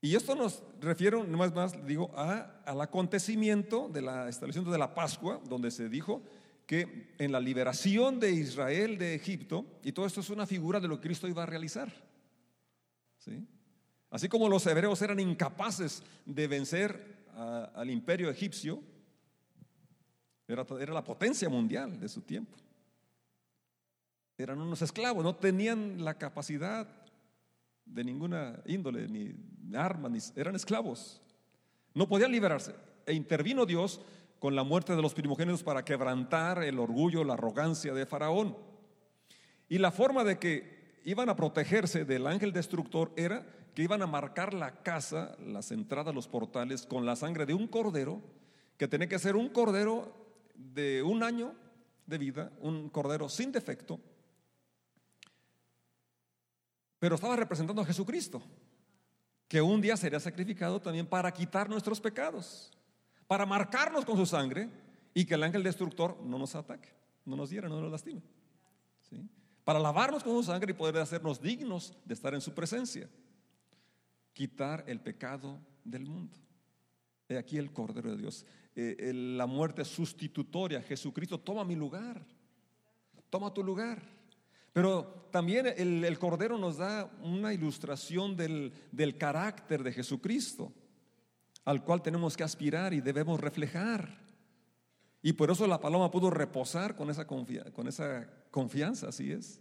Y 0.00 0.14
esto 0.14 0.34
nos 0.34 0.62
refiere, 0.80 1.22
más 1.24 1.54
más, 1.54 1.86
digo, 1.86 2.10
a, 2.16 2.62
al 2.64 2.80
acontecimiento 2.80 3.90
de 3.92 4.00
la 4.00 4.30
establecimiento 4.30 4.72
de 4.72 4.78
la 4.78 4.94
Pascua, 4.94 5.42
donde 5.46 5.70
se 5.70 5.90
dijo 5.90 6.22
que 6.64 7.12
en 7.18 7.32
la 7.32 7.40
liberación 7.40 8.18
de 8.18 8.32
Israel 8.32 8.96
de 8.96 9.14
Egipto, 9.14 9.66
y 9.82 9.92
todo 9.92 10.06
esto 10.06 10.20
es 10.20 10.30
una 10.30 10.46
figura 10.46 10.80
de 10.80 10.88
lo 10.88 10.98
que 10.98 11.08
Cristo 11.08 11.28
iba 11.28 11.42
a 11.42 11.46
realizar. 11.46 11.92
Así 14.10 14.28
como 14.28 14.48
los 14.48 14.66
hebreos 14.66 15.02
eran 15.02 15.20
incapaces 15.20 16.02
de 16.24 16.46
vencer 16.46 17.26
al 17.74 17.90
imperio 17.90 18.30
egipcio, 18.30 18.82
Era, 20.48 20.64
la 20.92 21.04
potencia 21.04 21.48
mundial 21.48 21.98
de 21.98 22.08
su 22.08 22.22
tiempo. 22.22 22.56
Eran 24.38 24.60
unos 24.60 24.80
esclavos, 24.80 25.24
no 25.24 25.34
tenían 25.34 26.04
la 26.04 26.14
capacidad 26.14 26.86
de 27.84 28.04
ninguna 28.04 28.62
índole, 28.66 29.08
ni 29.08 29.34
armas, 29.74 30.32
eran 30.36 30.54
esclavos. 30.54 31.20
No 31.94 32.08
podían 32.08 32.30
liberarse. 32.30 32.74
E 33.06 33.14
intervino 33.14 33.66
Dios 33.66 34.00
con 34.38 34.54
la 34.54 34.62
muerte 34.62 34.94
de 34.94 35.02
los 35.02 35.14
primogénitos 35.14 35.62
para 35.62 35.84
quebrantar 35.84 36.62
el 36.62 36.78
orgullo, 36.78 37.24
la 37.24 37.34
arrogancia 37.34 37.94
de 37.94 38.06
Faraón. 38.06 38.56
Y 39.68 39.78
la 39.78 39.90
forma 39.90 40.22
de 40.22 40.38
que 40.38 40.75
iban 41.06 41.28
a 41.28 41.36
protegerse 41.36 42.04
del 42.04 42.26
ángel 42.26 42.52
destructor 42.52 43.12
era 43.16 43.46
que 43.74 43.82
iban 43.82 44.02
a 44.02 44.08
marcar 44.08 44.52
la 44.52 44.82
casa, 44.82 45.36
las 45.38 45.70
entradas, 45.70 46.12
los 46.12 46.26
portales, 46.26 46.84
con 46.84 47.06
la 47.06 47.14
sangre 47.14 47.46
de 47.46 47.54
un 47.54 47.68
cordero, 47.68 48.20
que 48.76 48.88
tenía 48.88 49.08
que 49.08 49.20
ser 49.20 49.36
un 49.36 49.48
cordero 49.50 50.12
de 50.56 51.04
un 51.04 51.22
año 51.22 51.54
de 52.06 52.18
vida, 52.18 52.52
un 52.60 52.88
cordero 52.88 53.28
sin 53.28 53.52
defecto, 53.52 54.00
pero 56.98 57.14
estaba 57.14 57.36
representando 57.36 57.82
a 57.82 57.86
Jesucristo, 57.86 58.42
que 59.46 59.62
un 59.62 59.80
día 59.80 59.96
sería 59.96 60.18
sacrificado 60.18 60.80
también 60.80 61.06
para 61.06 61.32
quitar 61.32 61.70
nuestros 61.70 62.00
pecados, 62.00 62.72
para 63.28 63.46
marcarnos 63.46 64.04
con 64.04 64.16
su 64.16 64.26
sangre 64.26 64.68
y 65.14 65.24
que 65.24 65.34
el 65.34 65.44
ángel 65.44 65.62
destructor 65.62 66.20
no 66.24 66.36
nos 66.36 66.56
ataque, 66.56 66.88
no 67.24 67.36
nos 67.36 67.48
hiera, 67.50 67.68
no 67.68 67.80
nos 67.80 67.92
lastime. 67.92 68.22
Para 69.66 69.80
lavarnos 69.80 70.22
con 70.22 70.32
su 70.34 70.44
sangre 70.44 70.70
y 70.70 70.74
poder 70.74 70.96
hacernos 70.98 71.42
dignos 71.42 71.92
de 72.04 72.14
estar 72.14 72.32
en 72.34 72.40
su 72.40 72.54
presencia. 72.54 73.10
Quitar 74.32 74.84
el 74.86 75.00
pecado 75.00 75.58
del 75.82 76.06
mundo. 76.06 76.36
He 77.28 77.36
aquí 77.36 77.58
el 77.58 77.72
Cordero 77.72 78.12
de 78.12 78.16
Dios. 78.16 78.46
Eh, 78.76 79.12
la 79.12 79.46
muerte 79.46 79.84
sustitutoria. 79.84 80.80
Jesucristo 80.82 81.40
toma 81.40 81.64
mi 81.64 81.74
lugar. 81.74 82.24
Toma 83.28 83.52
tu 83.52 83.64
lugar. 83.64 84.00
Pero 84.72 85.26
también 85.32 85.66
el, 85.66 86.16
Cordero 86.20 86.56
nos 86.58 86.76
da 86.76 87.10
una 87.20 87.52
ilustración 87.52 88.36
del, 88.36 88.72
carácter 89.18 89.82
de 89.82 89.90
Jesucristo, 89.90 90.72
al 91.64 91.82
cual 91.82 92.02
tenemos 92.02 92.36
que 92.36 92.44
aspirar 92.44 92.94
y 92.94 93.00
debemos 93.00 93.40
reflejar. 93.40 94.16
Y 95.22 95.32
por 95.32 95.50
eso 95.50 95.66
la 95.66 95.80
paloma 95.80 96.08
pudo 96.12 96.30
reposar 96.30 96.94
con 96.94 97.10
esa, 97.10 97.26
con 97.26 97.88
esa 97.88 98.28
confianza, 98.56 99.08
así 99.08 99.32
es, 99.32 99.60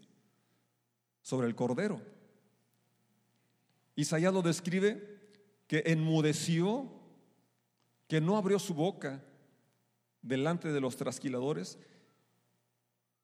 sobre 1.22 1.48
el 1.48 1.56
Cordero. 1.56 2.02
Isaías 3.94 4.34
lo 4.34 4.42
describe 4.42 5.20
que 5.68 5.84
enmudeció, 5.88 6.90
que 8.08 8.22
no 8.22 8.38
abrió 8.38 8.58
su 8.58 8.74
boca 8.74 9.22
delante 10.22 10.72
de 10.72 10.80
los 10.80 10.96
trasquiladores. 10.96 11.78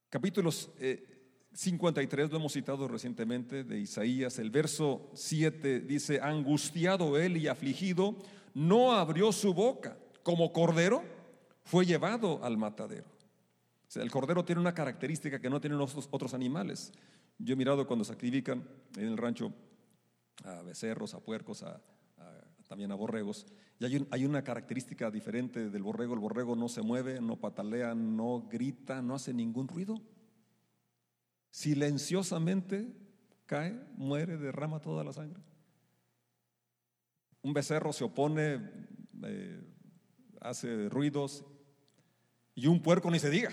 Capítulos 0.10 0.72
eh, 0.78 1.08
53 1.54 2.30
lo 2.30 2.36
hemos 2.36 2.52
citado 2.52 2.90
recientemente 2.90 3.64
de 3.64 3.80
Isaías, 3.80 4.40
el 4.40 4.50
verso 4.50 5.10
7 5.14 5.80
dice, 5.80 6.20
angustiado 6.20 7.18
él 7.18 7.38
y 7.38 7.48
afligido, 7.48 8.18
no 8.54 8.92
abrió 8.92 9.32
su 9.32 9.54
boca, 9.54 9.98
como 10.22 10.52
cordero 10.52 11.02
fue 11.64 11.86
llevado 11.86 12.44
al 12.44 12.58
matadero. 12.58 13.21
El 13.96 14.12
cordero 14.12 14.46
tiene 14.46 14.62
una 14.62 14.74
característica 14.74 15.40
que 15.40 15.50
no 15.50 15.60
tienen 15.60 15.78
los 15.78 15.96
otros 16.12 16.34
animales. 16.34 16.94
Yo 17.38 17.54
he 17.54 17.58
mirado 17.58 17.86
cuando 17.88 18.06
sacrifican 18.06 18.64
en 18.96 19.08
el 19.08 19.18
rancho 19.18 19.54
a 20.44 20.62
becerros, 20.62 21.14
a 21.14 21.20
puercos, 21.20 21.66
también 22.68 22.92
a 22.92 22.96
borregos, 22.96 23.46
y 23.80 23.86
hay, 23.86 24.08
hay 24.12 24.26
una 24.26 24.44
característica 24.44 25.12
diferente 25.12 25.70
del 25.70 25.84
borrego. 25.84 26.14
El 26.14 26.20
borrego 26.20 26.56
no 26.56 26.70
se 26.70 26.82
mueve, 26.82 27.20
no 27.20 27.36
patalea, 27.36 27.94
no 27.94 28.48
grita, 28.50 29.02
no 29.02 29.16
hace 29.16 29.34
ningún 29.34 29.68
ruido 29.68 30.02
silenciosamente 31.52 32.96
cae, 33.46 33.78
muere, 33.98 34.38
derrama 34.38 34.80
toda 34.80 35.04
la 35.04 35.14
sangre. 35.14 35.44
Un 37.42 37.54
becerro 37.54 37.92
se 37.92 38.06
opone, 38.06 38.62
eh, 39.24 39.62
hace 40.40 40.90
ruidos, 40.90 41.46
y 42.56 42.68
un 42.68 42.82
puerco 42.82 43.12
ni 43.12 43.20
se 43.20 43.30
diga. 43.30 43.52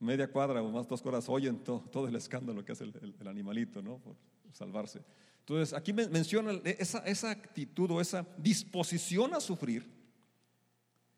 Media 0.00 0.30
cuadra 0.30 0.62
o 0.62 0.70
más 0.70 0.86
dos 0.86 1.02
cuadras 1.02 1.28
oyen 1.28 1.58
todo, 1.58 2.06
el 2.06 2.14
escándalo 2.14 2.64
que 2.64 2.72
hace 2.72 2.84
el, 2.84 3.28
animalito, 3.28 3.82
¿no? 3.82 3.98
Por 3.98 4.16
salvarse. 4.52 5.02
Entonces, 5.40 5.72
aquí 5.72 5.92
menciona 5.92 6.52
esa, 6.64 6.98
esa 7.00 7.30
actitud 7.30 7.90
o 7.90 8.00
esa 8.00 8.26
disposición 8.36 9.34
a 9.34 9.40
sufrir, 9.40 9.90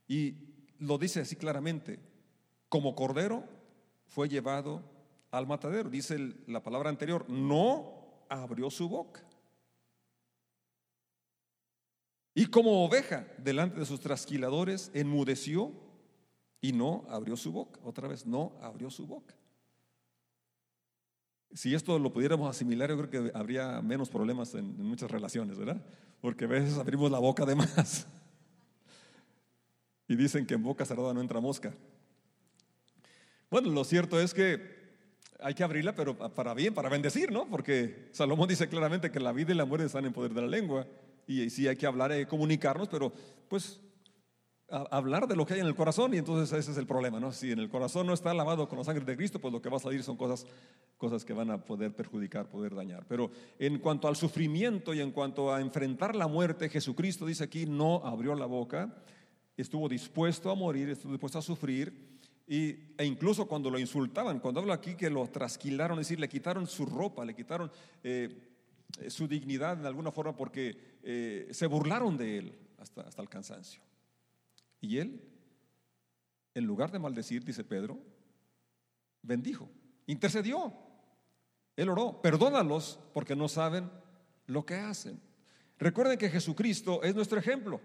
y 0.09 0.35
lo 0.79 0.97
dice 0.99 1.21
así 1.21 1.37
claramente: 1.37 2.01
como 2.69 2.95
cordero 2.95 3.45
fue 4.07 4.29
llevado 4.29 4.83
al 5.31 5.47
matadero. 5.47 5.91
Dice 5.91 6.35
la 6.47 6.63
palabra 6.63 6.89
anterior, 6.89 7.29
no 7.29 8.25
abrió 8.29 8.71
su 8.71 8.89
boca. 8.89 9.23
Y 12.35 12.47
como 12.47 12.85
oveja 12.85 13.27
delante 13.39 13.81
de 13.81 13.87
sus 13.87 14.01
trasquiladores, 14.01 14.91
enmudeció 14.95 15.73
y 16.61 16.73
no 16.73 17.05
abrió 17.09 17.37
su 17.37 17.53
boca. 17.53 17.81
Otra 17.85 18.09
vez, 18.09 18.27
no 18.27 18.53
abrió 18.61 18.91
su 18.91 19.07
boca. 19.07 19.35
Si 21.53 21.75
esto 21.75 21.99
lo 21.99 22.13
pudiéramos 22.13 22.49
asimilar, 22.49 22.91
yo 22.91 22.97
creo 22.97 23.11
que 23.11 23.37
habría 23.37 23.81
menos 23.83 24.09
problemas 24.09 24.55
en, 24.55 24.77
muchas 24.83 25.11
relaciones, 25.11 25.59
¿verdad? 25.59 25.83
Porque 26.21 26.45
a 26.45 26.49
veces 26.49 26.79
abrimos 26.79 27.11
la 27.11 27.19
boca 27.19 27.45
de 27.45 27.55
más. 27.55 28.07
Y 30.07 30.17
dicen 30.17 30.45
que 30.45 30.55
en 30.55 30.63
boca 30.65 30.85
cerrada 30.85 31.15
no 31.15 31.21
entra 31.21 31.39
mosca. 31.39 31.73
Bueno, 33.49 33.71
lo 33.71 33.85
cierto 33.85 34.21
es 34.21 34.35
que 34.35 34.61
hay 35.39 35.55
que 35.55 35.63
abrirla, 35.63 35.95
pero 35.95 36.17
para 36.17 36.53
bien, 36.53 36.75
para 36.75 36.89
bendecir, 36.89 37.31
¿no? 37.31 37.49
Porque 37.49 38.09
Salomón 38.11 38.49
dice 38.49 38.69
claramente 38.69 39.13
que 39.13 39.21
la 39.21 39.31
vida 39.31 39.53
y 39.53 39.57
la 39.57 39.65
muerte 39.65 39.87
están 39.87 40.05
en 40.05 40.13
poder 40.13 40.35
de 40.35 40.43
la 40.43 40.49
lengua. 40.49 40.85
Y, 41.29 41.49
sí 41.51 41.69
hay 41.69 41.77
que 41.77 41.87
hablar, 41.87 42.11
que 42.11 42.27
comunicarnos, 42.27 42.89
pero 42.89 43.13
pues 43.49 43.81
hablar 44.71 45.27
de 45.27 45.37
lo 45.37 45.45
que 45.45 45.55
hay 45.55 45.61
en 45.61 45.67
el 45.67 45.75
corazón 45.75 46.15
y 46.15 46.19
entonces 46.19 46.57
ese 46.57 46.71
es 46.71 46.77
el 46.79 46.87
problema, 46.87 47.19
¿no? 47.19 47.33
Si 47.33 47.51
en 47.51 47.59
el 47.59 47.69
corazón 47.69 48.07
no 48.07 48.13
está 48.13 48.33
lavado 48.33 48.69
con 48.69 48.79
la 48.79 48.85
sangre 48.85 49.05
de 49.05 49.17
Cristo, 49.17 49.41
pues 49.41 49.53
lo 49.53 49.61
que 49.61 49.69
va 49.69 49.79
a 49.79 49.81
salir 49.81 50.03
son 50.03 50.17
cosas, 50.17 50.47
cosas 50.97 51.25
que 51.25 51.33
van 51.33 51.51
a 51.51 51.65
poder 51.65 51.95
perjudicar, 51.95 52.49
poder 52.49 52.75
dañar. 52.75 53.05
Pero 53.09 53.31
en 53.59 53.79
cuanto 53.79 54.07
al 54.07 54.17
sufrimiento 54.17 54.95
y 54.95 55.01
en 55.01 55.11
cuanto 55.11 55.53
a 55.53 55.61
enfrentar 55.61 56.15
la 56.15 56.29
muerte, 56.29 56.69
Jesucristo 56.69 57.27
dice 57.27 57.45
aquí, 57.45 57.67
no 57.67 57.97
abrió 58.05 58.35
la 58.35 58.47
boca, 58.47 58.95
estuvo 59.57 59.89
dispuesto 59.89 60.51
a 60.51 60.55
morir, 60.55 60.89
estuvo 60.89 61.13
dispuesto 61.13 61.39
a 61.39 61.43
sufrir 61.43 62.11
e 62.47 63.05
incluso 63.05 63.47
cuando 63.47 63.71
lo 63.71 63.79
insultaban, 63.79 64.41
cuando 64.41 64.59
hablo 64.59 64.73
aquí 64.73 64.97
que 64.97 65.09
lo 65.09 65.25
trasquilaron, 65.29 66.01
es 66.01 66.07
decir, 66.07 66.19
le 66.19 66.29
quitaron 66.29 66.67
su 66.67 66.85
ropa, 66.85 67.25
le 67.25 67.35
quitaron 67.35 67.71
eh, 68.03 68.29
su 69.09 69.29
dignidad 69.29 69.79
en 69.79 69.87
alguna 69.87 70.11
forma 70.11 70.35
porque 70.35 70.99
eh, 71.05 71.47
se 71.53 71.67
burlaron 71.67 72.17
de 72.17 72.39
él 72.39 72.59
hasta, 72.79 73.03
hasta 73.03 73.23
el 73.23 73.29
cansancio. 73.29 73.81
Y 74.81 74.99
él, 74.99 75.21
en 76.55 76.65
lugar 76.65 76.91
de 76.91 76.99
maldecir, 76.99 77.45
dice 77.45 77.65
Pedro, 77.65 77.99
bendijo, 79.23 79.71
intercedió. 80.07 80.73
Él 81.77 81.89
oró, 81.89 82.21
perdónalos 82.21 82.99
porque 83.13 83.37
no 83.37 83.49
saben 83.49 83.91
lo 84.47 84.65
que 84.65 84.75
hacen. 84.75 85.21
Recuerden 85.79 86.19
que 86.19 86.29
Jesucristo 86.29 87.03
es 87.03 87.15
nuestro 87.15 87.39
ejemplo. 87.39 87.81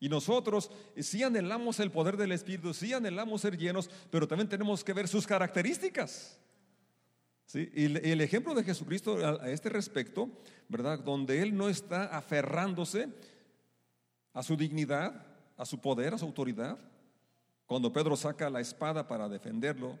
Y 0.00 0.08
nosotros 0.08 0.70
sí 0.98 1.22
anhelamos 1.22 1.80
el 1.80 1.90
poder 1.90 2.16
del 2.16 2.32
Espíritu, 2.32 2.74
sí 2.74 2.92
anhelamos 2.92 3.40
ser 3.40 3.56
llenos, 3.56 3.88
pero 4.10 4.28
también 4.28 4.48
tenemos 4.48 4.84
que 4.84 4.92
ver 4.92 5.08
sus 5.08 5.26
características. 5.26 6.40
Y 7.54 7.84
el 7.84 8.20
ejemplo 8.20 8.54
de 8.54 8.64
Jesucristo 8.64 9.18
a 9.18 9.48
este 9.50 9.68
respecto, 9.68 10.30
¿verdad? 10.68 10.98
Donde 10.98 11.40
Él 11.40 11.56
no 11.56 11.68
está 11.68 12.04
aferrándose 12.04 13.08
a 14.32 14.42
su 14.42 14.56
dignidad, 14.56 15.33
a 15.56 15.64
su 15.64 15.80
poder, 15.80 16.14
a 16.14 16.18
su 16.18 16.24
autoridad. 16.24 16.78
Cuando 17.66 17.92
Pedro 17.92 18.16
saca 18.16 18.50
la 18.50 18.60
espada 18.60 19.06
para 19.06 19.28
defenderlo, 19.28 19.98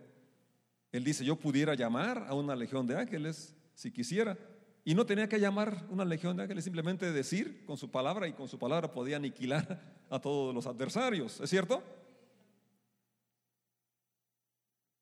Él 0.92 1.04
dice, 1.04 1.24
yo 1.24 1.36
pudiera 1.36 1.74
llamar 1.74 2.26
a 2.28 2.34
una 2.34 2.54
legión 2.54 2.86
de 2.86 2.96
ángeles 2.96 3.54
si 3.74 3.90
quisiera, 3.90 4.38
y 4.84 4.94
no 4.94 5.06
tenía 5.06 5.28
que 5.28 5.40
llamar 5.40 5.86
una 5.88 6.04
legión 6.04 6.36
de 6.36 6.42
ángeles, 6.42 6.64
simplemente 6.64 7.10
decir 7.10 7.64
con 7.64 7.76
su 7.76 7.90
palabra 7.90 8.28
y 8.28 8.34
con 8.34 8.48
su 8.48 8.58
palabra 8.58 8.92
podía 8.92 9.16
aniquilar 9.16 9.80
a 10.10 10.20
todos 10.20 10.54
los 10.54 10.66
adversarios. 10.66 11.40
¿Es 11.40 11.48
cierto? 11.48 11.82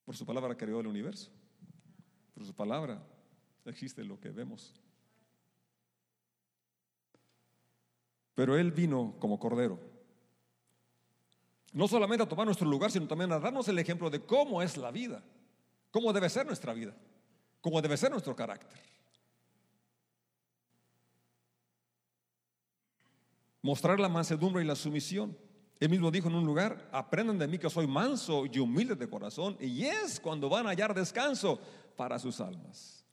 Por 0.04 0.16
su 0.16 0.24
palabra 0.24 0.56
creó 0.56 0.80
el 0.80 0.86
universo. 0.86 1.30
Por 2.34 2.44
su 2.44 2.54
palabra 2.54 3.02
existe 3.64 4.04
lo 4.04 4.20
que 4.20 4.30
vemos. 4.30 4.72
Pero 8.34 8.56
Él 8.56 8.72
vino 8.72 9.16
como 9.18 9.38
cordero. 9.38 9.91
No 11.72 11.88
solamente 11.88 12.22
a 12.22 12.28
tomar 12.28 12.46
nuestro 12.46 12.68
lugar, 12.68 12.90
sino 12.90 13.06
también 13.06 13.32
a 13.32 13.38
darnos 13.38 13.66
el 13.68 13.78
ejemplo 13.78 14.10
de 14.10 14.20
cómo 14.20 14.62
es 14.62 14.76
la 14.76 14.90
vida, 14.90 15.22
cómo 15.90 16.12
debe 16.12 16.28
ser 16.28 16.46
nuestra 16.46 16.72
vida, 16.74 16.94
cómo 17.60 17.80
debe 17.80 17.96
ser 17.96 18.10
nuestro 18.10 18.36
carácter. 18.36 18.92
mostrar 23.62 24.00
la 24.00 24.08
mansedumbre 24.08 24.62
y 24.62 24.66
la 24.66 24.74
sumisión. 24.74 25.36
Él 25.80 25.88
mismo 25.88 26.10
dijo 26.10 26.28
en 26.28 26.34
un 26.34 26.44
lugar, 26.44 26.88
aprendan 26.92 27.38
de 27.38 27.48
mí 27.48 27.58
que 27.58 27.70
soy 27.70 27.86
manso 27.86 28.44
y 28.46 28.58
humilde 28.58 28.94
de 28.94 29.08
corazón, 29.08 29.56
y 29.60 29.84
es 29.84 30.20
cuando 30.20 30.48
van 30.48 30.66
a 30.66 30.70
hallar 30.70 30.94
descanso 30.94 31.60
para 31.96 32.18
sus 32.18 32.40
almas. 32.40 33.04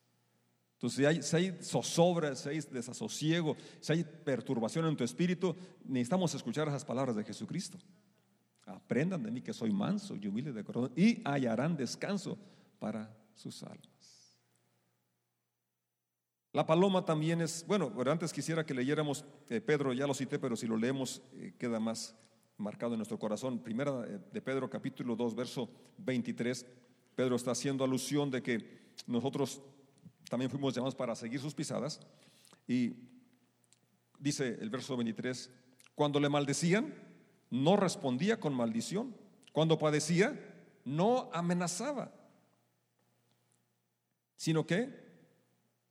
Entonces, 0.73 0.97
si 0.97 1.05
hay, 1.05 1.21
si 1.21 1.35
hay 1.35 1.63
zozobra, 1.63 2.35
si 2.35 2.49
hay 2.49 2.59
desasosiego, 2.59 3.55
si 3.79 3.93
hay 3.93 4.03
perturbación 4.03 4.85
en 4.85 4.95
tu 4.95 5.03
espíritu, 5.03 5.55
necesitamos 5.83 6.33
escuchar 6.35 6.67
esas 6.67 6.85
palabras 6.85 7.15
de 7.15 7.23
Jesucristo. 7.23 7.77
Aprendan 8.69 9.23
de 9.23 9.31
mí 9.31 9.41
que 9.41 9.53
soy 9.53 9.71
manso 9.71 10.15
y 10.15 10.27
humilde 10.27 10.53
de 10.53 10.63
corazón 10.63 10.91
y 10.95 11.21
hallarán 11.25 11.75
descanso 11.75 12.37
para 12.79 13.15
sus 13.33 13.63
almas. 13.63 13.89
La 16.51 16.65
paloma 16.65 17.05
también 17.05 17.41
es, 17.41 17.63
bueno, 17.67 17.93
antes 18.07 18.33
quisiera 18.33 18.65
que 18.65 18.73
leyéramos, 18.73 19.23
eh, 19.49 19.61
Pedro 19.61 19.93
ya 19.93 20.07
lo 20.07 20.13
cité, 20.13 20.39
pero 20.39 20.55
si 20.55 20.65
lo 20.65 20.77
leemos 20.77 21.21
eh, 21.33 21.53
queda 21.59 21.79
más 21.79 22.15
marcado 22.57 22.93
en 22.93 22.99
nuestro 22.99 23.19
corazón. 23.19 23.59
Primera 23.59 24.03
eh, 24.07 24.19
de 24.31 24.41
Pedro 24.41 24.69
capítulo 24.69 25.15
2, 25.15 25.35
verso 25.35 25.69
23. 25.99 26.65
Pedro 27.15 27.35
está 27.35 27.51
haciendo 27.51 27.83
alusión 27.83 28.31
de 28.31 28.41
que 28.41 28.79
nosotros 29.05 29.61
también 30.29 30.49
fuimos 30.49 30.73
llamados 30.73 30.95
para 30.95 31.15
seguir 31.15 31.39
sus 31.39 31.53
pisadas. 31.53 31.99
Y 32.67 32.93
dice 34.19 34.57
el 34.59 34.69
verso 34.69 34.97
23, 34.97 35.51
cuando 35.95 36.19
le 36.19 36.29
maldecían, 36.29 36.93
no 37.49 37.75
respondía 37.75 38.39
con 38.39 38.53
maldición. 38.53 39.15
Cuando 39.51 39.77
padecía, 39.77 40.39
no 40.85 41.29
amenazaba, 41.33 42.11
sino 44.35 44.65
que 44.65 44.89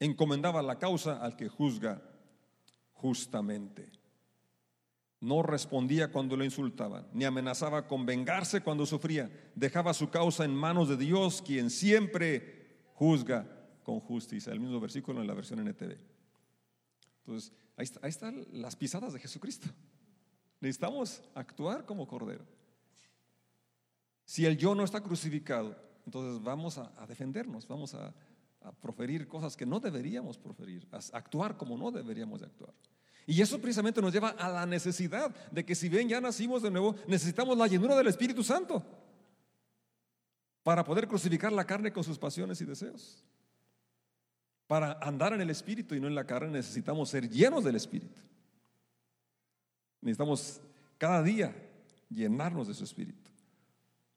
encomendaba 0.01 0.63
la 0.63 0.79
causa 0.79 1.19
al 1.19 1.37
que 1.37 1.49
juzga 1.49 2.03
justamente. 2.93 3.91
No 5.21 5.43
respondía 5.43 6.13
cuando 6.13 6.37
lo 6.37 6.45
insultaban, 6.45 7.09
ni 7.13 7.25
amenazaba 7.25 7.89
con 7.89 8.07
vengarse 8.07 8.61
cuando 8.63 8.87
sufría. 8.87 9.31
Dejaba 9.57 9.93
su 9.93 10.11
causa 10.11 10.45
en 10.45 10.55
manos 10.55 10.89
de 10.89 10.97
Dios, 10.97 11.43
quien 11.43 11.71
siempre 11.71 12.87
juzga 12.95 13.47
con 13.83 13.99
justicia. 13.99 14.53
El 14.53 14.61
mismo 14.61 14.79
versículo 14.79 15.21
en 15.21 15.27
la 15.27 15.35
versión 15.35 15.59
NTV. 15.59 15.99
Entonces, 17.27 17.53
ahí, 17.77 17.87
ahí 18.03 18.11
están 18.11 18.47
las 18.53 18.77
pisadas 18.77 19.13
de 19.13 19.19
Jesucristo. 19.19 19.69
Necesitamos 20.61 21.23
actuar 21.35 21.85
como 21.87 22.07
cordero. 22.07 22.45
Si 24.25 24.45
el 24.45 24.57
yo 24.59 24.75
no 24.75 24.85
está 24.85 25.01
crucificado, 25.01 25.77
entonces 26.05 26.43
vamos 26.43 26.79
a, 26.79 27.07
defendernos, 27.07 27.67
vamos 27.67 27.95
a, 27.95 28.15
a, 28.61 28.73
proferir 28.73 29.29
cosas 29.29 29.57
que 29.57 29.65
no 29.65 29.81
deberíamos 29.81 30.37
proferir, 30.37 30.87
a 30.93 30.99
actuar 31.17 31.57
como 31.57 31.77
no 31.77 31.91
deberíamos 31.91 32.41
de 32.41 32.47
actuar. 32.47 32.75
Y 33.27 33.43
eso 33.43 33.61
precisamente 33.61 34.01
nos 34.01 34.13
lleva 34.13 34.31
a 34.31 34.49
la 34.49 34.67
necesidad 34.67 35.35
de 35.51 35.65
que 35.65 35.75
si 35.75 35.89
bien 35.89 36.09
ya 36.09 36.21
nacimos 36.21 36.63
de 36.63 36.71
nuevo, 36.71 36.97
necesitamos 37.07 37.57
la 37.59 37.67
llenura 37.67 37.95
del 37.95 38.07
Espíritu 38.07 38.43
Santo 38.43 38.83
para 40.63 40.85
poder 40.85 41.09
crucificar 41.09 41.53
la 41.53 41.67
carne 41.67 41.93
con 41.93 42.05
sus 42.05 42.19
pasiones 42.19 42.61
y 42.61 42.65
deseos. 42.65 43.25
Para 44.67 44.93
andar 45.01 45.33
en 45.33 45.41
el 45.41 45.49
Espíritu 45.49 45.95
y 45.95 46.01
no 46.01 46.09
en 46.09 46.15
la 46.15 46.27
carne 46.27 46.51
necesitamos 46.51 47.09
ser 47.09 47.29
llenos 47.29 47.65
del 47.65 47.77
Espíritu. 47.77 48.21
Necesitamos 50.01 50.61
cada 50.97 51.23
día 51.23 51.55
llenarnos 52.09 52.69
de 52.69 52.75
su 52.75 52.85
Espíritu. 52.85 53.31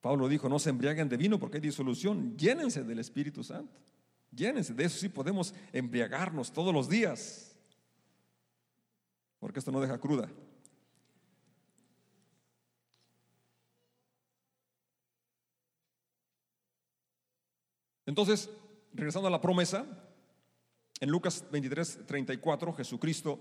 Pablo 0.01 0.27
dijo, 0.27 0.49
no 0.49 0.59
se 0.59 0.71
embriaguen 0.71 1.09
de 1.09 1.17
vino 1.17 1.39
porque 1.39 1.57
hay 1.57 1.61
disolución, 1.61 2.35
llénense 2.37 2.83
del 2.83 2.99
Espíritu 2.99 3.43
Santo. 3.43 3.79
Llénense, 4.31 4.73
de 4.73 4.85
eso 4.85 4.97
sí 4.97 5.09
podemos 5.09 5.53
embriagarnos 5.73 6.51
todos 6.51 6.73
los 6.73 6.89
días. 6.89 7.55
Porque 9.39 9.59
esto 9.59 9.71
no 9.71 9.81
deja 9.81 9.99
cruda. 9.99 10.29
Entonces, 18.05 18.49
regresando 18.93 19.27
a 19.27 19.31
la 19.31 19.41
promesa, 19.41 19.85
en 20.99 21.09
Lucas 21.09 21.45
23, 21.51 22.05
34, 22.05 22.73
Jesucristo 22.73 23.39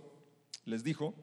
les 0.65 0.83
dijo, 0.83 1.15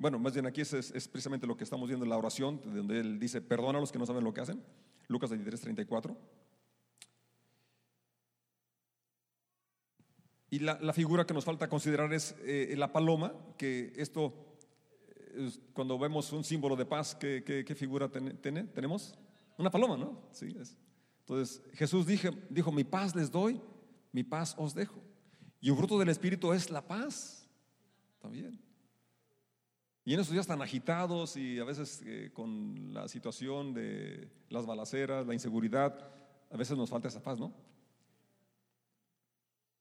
bueno, 0.00 0.18
más 0.18 0.32
bien 0.32 0.46
aquí 0.46 0.62
es, 0.62 1.08
precisamente 1.12 1.46
lo 1.46 1.58
que 1.58 1.64
estamos 1.64 1.86
viendo 1.86 2.06
en 2.06 2.08
la 2.08 2.16
oración, 2.16 2.58
donde 2.64 3.00
Él 3.00 3.20
dice, 3.20 3.42
perdona 3.42 3.76
a 3.76 3.80
los 3.82 3.92
que 3.92 3.98
no 3.98 4.06
saben 4.06 4.24
lo 4.24 4.32
que 4.32 4.40
hacen. 4.40 4.62
Lucas 5.08 5.28
23, 5.28 5.60
34. 5.60 6.16
Y 10.48 10.60
la, 10.60 10.92
figura 10.94 11.26
que 11.26 11.34
nos 11.34 11.44
falta 11.44 11.68
considerar 11.68 12.14
es 12.14 12.34
eh, 12.44 12.74
la 12.78 12.90
paloma, 12.90 13.34
que 13.58 13.92
esto, 13.94 14.56
eh, 15.34 15.50
cuando 15.74 15.98
vemos 15.98 16.32
un 16.32 16.44
símbolo 16.44 16.76
de 16.76 16.86
paz, 16.86 17.14
¿qué, 17.14 17.74
figura 17.76 18.08
tenemos? 18.08 19.14
Una 19.58 19.70
paloma, 19.70 19.98
¿no? 19.98 20.22
Sí, 20.32 20.56
es. 20.58 20.78
Entonces 21.20 21.62
Jesús 21.74 22.06
dijo, 22.06 22.30
dijo, 22.48 22.72
mi 22.72 22.84
paz 22.84 23.14
les 23.14 23.30
doy, 23.30 23.60
mi 24.12 24.24
paz 24.24 24.54
os 24.56 24.74
dejo. 24.74 24.98
Y 25.60 25.68
un 25.68 25.76
fruto 25.76 25.98
del 25.98 26.08
Espíritu 26.08 26.54
es 26.54 26.70
la 26.70 26.80
paz, 26.80 27.46
también. 28.18 28.69
Y 30.04 30.14
en 30.14 30.20
estos 30.20 30.32
días 30.32 30.46
tan 30.46 30.62
agitados 30.62 31.36
y 31.36 31.58
a 31.58 31.64
veces 31.64 32.02
eh, 32.06 32.30
con 32.32 32.94
la 32.94 33.06
situación 33.06 33.74
de 33.74 34.30
las 34.48 34.64
balaceras, 34.64 35.26
la 35.26 35.34
inseguridad, 35.34 36.10
a 36.50 36.56
veces 36.56 36.76
nos 36.76 36.88
falta 36.88 37.08
esa 37.08 37.22
paz, 37.22 37.38
¿no? 37.38 37.52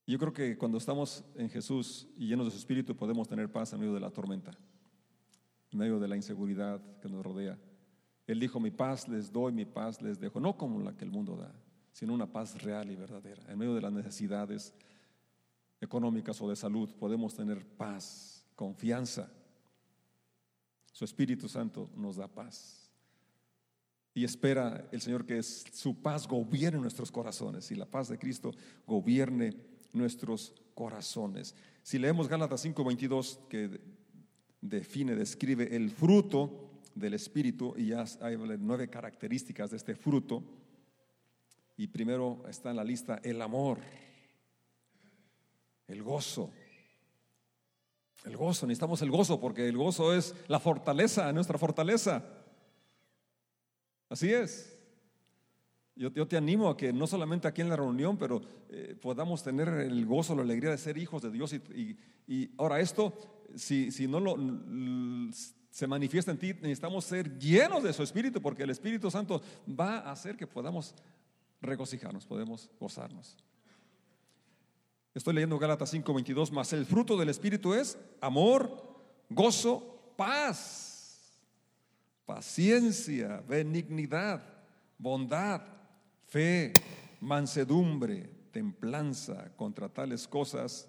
Yo 0.06 0.18
creo 0.18 0.34
que 0.34 0.58
cuando 0.58 0.78
estamos 0.78 1.24
en 1.36 1.50
Jesús 1.50 2.08
y 2.18 2.28
llenos 2.28 2.48
de 2.48 2.52
su 2.52 2.58
Espíritu 2.58 2.96
podemos 2.96 3.28
tener 3.28 3.52
paz 3.52 3.72
en 3.74 3.80
medio 3.80 3.94
de 3.94 4.00
la 4.00 4.10
tormenta, 4.10 4.52
en 5.72 5.80
medio 5.80 6.00
de 6.00 6.08
la 6.08 6.16
inseguridad 6.16 6.82
que 7.00 7.08
nos 7.08 7.24
rodea. 7.24 7.58
Él 8.26 8.40
dijo, 8.40 8.60
mi 8.60 8.72
paz 8.72 9.08
les 9.08 9.32
doy, 9.32 9.54
mi 9.54 9.66
paz 9.66 10.02
les 10.02 10.20
dejo, 10.20 10.40
no 10.40 10.58
como 10.58 10.80
la 10.82 10.98
que 10.98 11.06
el 11.06 11.12
mundo 11.12 11.36
da, 11.36 11.54
sino 11.94 12.14
una 12.14 12.32
paz 12.32 12.62
real 12.62 12.92
y 12.92 12.96
verdadera. 12.96 13.44
En 13.48 13.58
medio 13.58 13.74
de 13.74 13.82
las 13.82 13.94
necesidades 13.94 14.74
económicas 15.80 16.42
o 16.42 16.50
de 16.50 16.56
salud 16.56 16.94
podemos 16.96 17.36
tener 17.36 17.66
paz, 17.66 18.46
confianza 18.56 19.32
su 21.00 21.06
Espíritu 21.06 21.48
Santo 21.48 21.90
nos 21.96 22.18
da 22.18 22.28
paz. 22.28 22.92
Y 24.14 24.26
espera 24.26 24.86
el 24.92 25.00
Señor 25.00 25.26
que 25.26 25.42
su 25.42 26.02
paz 26.02 26.28
gobierne 26.28 26.82
nuestros 26.82 27.10
corazones 27.10 27.72
y 27.72 27.76
la 27.76 27.86
paz 27.86 28.10
de 28.10 28.20
Cristo 28.20 28.52
gobierne 28.86 29.56
nuestros 29.94 30.54
corazones. 30.76 31.56
Si 31.84 31.98
leemos 31.98 32.28
Gálatas 32.28 32.66
5:22 32.66 33.48
que 33.48 33.80
define, 34.60 35.16
describe 35.16 35.74
el 35.74 35.90
fruto 35.90 36.82
del 36.96 37.14
Espíritu 37.14 37.74
y 37.78 37.86
ya 37.86 38.04
hay 38.20 38.36
nueve 38.60 38.90
características 38.90 39.72
de 39.72 39.78
este 39.78 39.96
fruto. 39.96 40.44
Y 41.78 41.88
primero 41.88 42.44
está 42.50 42.72
en 42.72 42.76
la 42.76 42.84
lista 42.84 43.22
el 43.24 43.42
amor, 43.42 43.80
el 45.88 46.04
gozo, 46.04 46.52
el 48.26 48.36
gozo, 48.36 48.68
necesitamos 48.68 49.02
el 49.02 49.12
gozo 49.12 49.40
porque 49.40 49.68
el 49.68 49.78
gozo 49.78 50.14
es 50.14 50.36
la 50.48 50.60
fortaleza, 50.60 51.32
nuestra 51.32 51.58
fortaleza. 51.58 52.24
Así 54.10 54.32
es. 54.34 54.76
Yo, 55.96 56.28
te 56.28 56.38
animo 56.38 56.70
a 56.70 56.78
que 56.78 56.94
no 56.94 57.08
solamente 57.08 57.48
aquí 57.48 57.60
en 57.60 57.68
la 57.68 57.76
reunión, 57.76 58.18
pero 58.18 58.42
eh, 58.70 58.96
podamos 59.02 59.44
tener 59.44 59.68
el 59.68 60.06
gozo, 60.06 60.34
la 60.34 60.44
alegría 60.44 60.72
de 60.72 60.78
ser 60.78 60.98
hijos 60.98 61.22
de 61.22 61.30
Dios. 61.30 61.54
Y, 61.54 62.52
ahora 62.58 62.80
esto, 62.80 63.14
si, 63.56 63.90
no 64.08 64.22
lo, 64.22 64.38
se 65.70 65.88
manifiesta 65.88 66.32
en 66.32 66.38
ti, 66.38 66.54
necesitamos 66.54 67.04
ser 67.04 67.38
llenos 67.38 67.84
de 67.84 67.92
su 67.92 68.02
Espíritu, 68.02 68.42
porque 68.42 68.64
el 68.64 68.70
Espíritu 68.70 69.12
Santo 69.12 69.42
va 69.68 69.98
a 69.98 70.12
hacer 70.12 70.38
que 70.38 70.48
podamos 70.48 70.96
regocijarnos, 71.60 72.26
podemos 72.26 72.70
gozarnos. 72.80 73.36
Estoy 75.14 75.34
leyendo 75.34 75.58
Gálatas 75.58 75.92
5:22, 75.92 76.52
más 76.52 76.72
el 76.74 76.86
fruto 76.86 77.18
del 77.18 77.30
Espíritu 77.30 77.74
es 77.74 77.98
amor, 78.22 79.02
gozo, 79.30 80.14
paz, 80.16 81.40
paciencia, 82.26 83.44
benignidad, 83.48 84.42
bondad, 84.98 85.62
fe, 86.28 86.74
mansedumbre, 87.22 88.30
templanza. 88.52 89.52
Contra 89.56 89.90
tales 89.90 90.28
cosas 90.28 90.88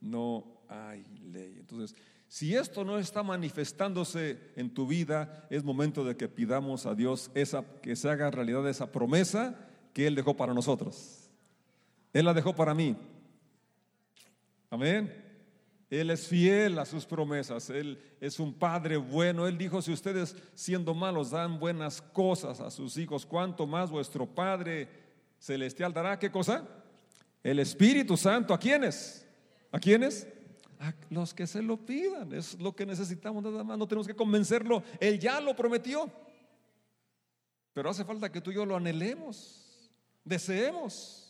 no 0.00 0.44
hay 0.68 1.04
ley. 1.32 1.56
Entonces, 1.58 1.96
si 2.28 2.54
esto 2.54 2.84
no 2.84 2.98
está 2.98 3.22
manifestándose 3.22 4.38
en 4.56 4.72
tu 4.72 4.86
vida, 4.86 5.46
es 5.50 5.64
momento 5.64 6.04
de 6.04 6.16
que 6.16 6.28
pidamos 6.28 6.86
a 6.86 6.94
Dios 6.94 7.30
esa, 7.34 7.64
que 7.82 7.96
se 7.96 8.08
haga 8.08 8.30
realidad 8.30 8.68
esa 8.68 8.90
promesa 8.90 9.58
que 9.92 10.06
Él 10.06 10.14
dejó 10.14 10.36
para 10.36 10.54
nosotros. 10.54 11.30
Él 12.12 12.24
la 12.24 12.34
dejó 12.34 12.54
para 12.54 12.74
mí. 12.74 12.96
Amén. 14.74 15.24
Él 15.88 16.10
es 16.10 16.26
fiel 16.26 16.80
a 16.80 16.84
sus 16.84 17.06
promesas. 17.06 17.70
Él 17.70 17.96
es 18.20 18.40
un 18.40 18.52
padre 18.52 18.96
bueno. 18.96 19.46
Él 19.46 19.56
dijo, 19.56 19.80
si 19.80 19.92
ustedes 19.92 20.34
siendo 20.52 20.94
malos 20.94 21.30
dan 21.30 21.60
buenas 21.60 22.02
cosas 22.02 22.60
a 22.60 22.72
sus 22.72 22.96
hijos, 22.96 23.24
¿cuánto 23.24 23.68
más 23.68 23.88
vuestro 23.88 24.26
Padre 24.26 24.88
Celestial 25.38 25.92
dará 25.92 26.18
qué 26.18 26.28
cosa? 26.28 26.66
El 27.40 27.60
Espíritu 27.60 28.16
Santo. 28.16 28.52
¿A 28.52 28.58
quiénes? 28.58 29.24
¿A 29.70 29.78
quiénes? 29.78 30.26
a 30.80 30.92
los 31.08 31.32
que 31.32 31.46
se 31.46 31.62
lo 31.62 31.76
pidan. 31.76 32.32
Es 32.32 32.58
lo 32.58 32.74
que 32.74 32.84
necesitamos 32.84 33.44
nada 33.44 33.62
más. 33.62 33.78
No 33.78 33.86
tenemos 33.86 34.08
que 34.08 34.16
convencerlo. 34.16 34.82
Él 34.98 35.20
ya 35.20 35.40
lo 35.40 35.54
prometió. 35.54 36.10
Pero 37.72 37.90
hace 37.90 38.04
falta 38.04 38.32
que 38.32 38.40
tú 38.40 38.50
y 38.50 38.54
yo 38.54 38.66
lo 38.66 38.74
anhelemos, 38.74 39.88
deseemos. 40.24 41.23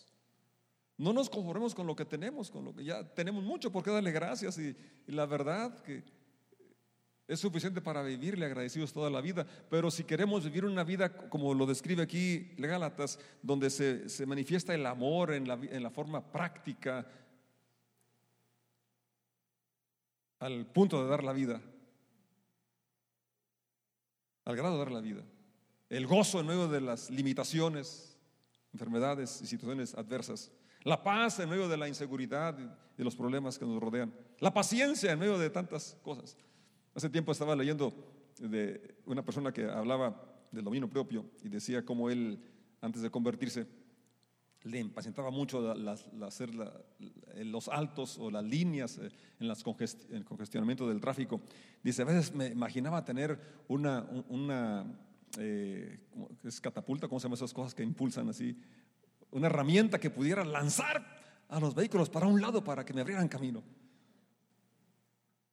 No 0.97 1.13
nos 1.13 1.29
conformemos 1.29 1.75
con 1.75 1.87
lo 1.87 1.97
que 1.97 2.05
tenemos, 2.05 2.51
con 2.51 2.65
lo 2.65 2.75
que 2.75 2.85
ya 2.85 3.03
tenemos 3.15 3.43
mucho 3.43 3.73
por 3.73 3.83
qué 3.83 3.91
darle 3.91 4.13
gracias 4.13 4.59
y, 4.59 4.77
la 5.07 5.27
verdad 5.27 5.83
que 5.83 6.05
es 7.27 7.41
suficiente 7.41 7.81
para 7.81 8.03
vivirle 8.03 8.47
agradecidos 8.47 8.93
toda 8.93 9.11
la 9.11 9.21
vida. 9.21 9.47
Pero 9.71 9.91
si 9.91 10.05
queremos 10.05 10.45
vivir 10.45 10.65
una 10.65 10.85
vida 10.85 11.17
como 11.29 11.55
lo 11.55 11.67
describe 11.67 12.03
aquí 12.03 12.55
Gálatas, 12.59 13.19
donde 13.43 13.71
se, 13.71 14.09
se, 14.09 14.27
manifiesta 14.27 14.75
el 14.75 14.87
amor 14.87 15.33
en 15.33 15.49
la, 15.49 15.55
en 15.55 15.83
la 15.83 15.91
forma 15.91 16.31
práctica, 16.31 17.07
al 20.39 20.67
punto 20.67 21.03
de 21.03 21.09
dar 21.09 21.25
la 21.25 21.33
vida, 21.33 21.61
al 24.45 24.57
grado 24.57 24.75
de 24.75 24.79
dar 24.79 24.93
la 24.93 25.01
vida 25.01 25.25
el 25.95 26.07
gozo 26.07 26.41
en 26.41 26.47
medio 26.47 26.67
de 26.67 26.81
las 26.81 27.09
limitaciones, 27.09 28.17
enfermedades 28.73 29.41
y 29.43 29.47
situaciones 29.47 29.95
adversas, 29.95 30.51
la 30.85 31.03
paz 31.03 31.41
en 31.41 31.49
medio 31.49 31.69
de 31.69 31.77
la 31.77 31.89
inseguridad 31.89 32.57
y 32.59 32.69
de 32.97 33.05
los 33.05 33.17
problemas 33.17 33.59
que 33.59 33.65
nos 33.65 33.81
rodean, 33.81 34.15
la 34.39 34.53
paciencia 34.53 35.13
en 35.13 35.19
medio 35.19 35.39
de 35.39 35.51
tantas 35.51 35.97
cosas. 36.03 36.37
Hace 36.95 37.09
tiempo 37.09 37.33
estaba 37.33 37.57
leyendo 37.57 37.93
de 38.39 38.97
una 39.07 39.25
persona 39.25 39.53
que 39.53 39.65
hablaba 39.65 40.23
del 40.53 40.65
dominio 40.65 40.89
propio 40.89 41.25
y 41.43 41.49
decía 41.49 41.85
cómo 41.85 42.11
él, 42.11 42.39
antes 42.81 43.03
de 43.03 43.11
convertirse, 43.11 43.67
le 44.65 44.79
impacientaba 44.79 45.31
mucho 45.31 45.75
hacer 46.25 46.51
los 46.55 47.69
altos 47.69 48.19
o 48.19 48.31
las 48.31 48.45
líneas 48.45 48.99
eh, 48.99 49.11
en, 49.39 49.51
el 49.51 50.25
congestionamiento 50.25 50.89
del 50.89 51.01
tráfico. 51.01 51.41
Dice, 51.83 52.03
a 52.03 52.07
veces 52.07 52.35
me 52.35 52.47
imaginaba 52.47 53.05
tener 53.05 53.39
una, 53.69 54.07
una 54.29 54.87
eh, 55.39 55.99
catapulta, 56.63 57.09
¿cómo 57.09 57.21
se 57.21 57.25
llaman 57.25 57.37
esas 57.37 57.53
cosas 57.53 57.75
que 57.75 57.83
impulsan 57.83 58.29
así? 58.31 58.57
Una 59.35 59.49
herramienta 59.49 59.99
que 59.99 60.11
pudiera 60.11 60.45
lanzar 60.45 61.05
a 61.49 61.59
los 61.59 61.75
vehículos 61.75 62.09
para 62.09 62.29
un 62.29 62.41
lado 62.41 62.63
para 62.63 62.85
que 62.85 62.95
me 62.95 63.01
abrieran 63.01 63.27
camino. 63.27 63.65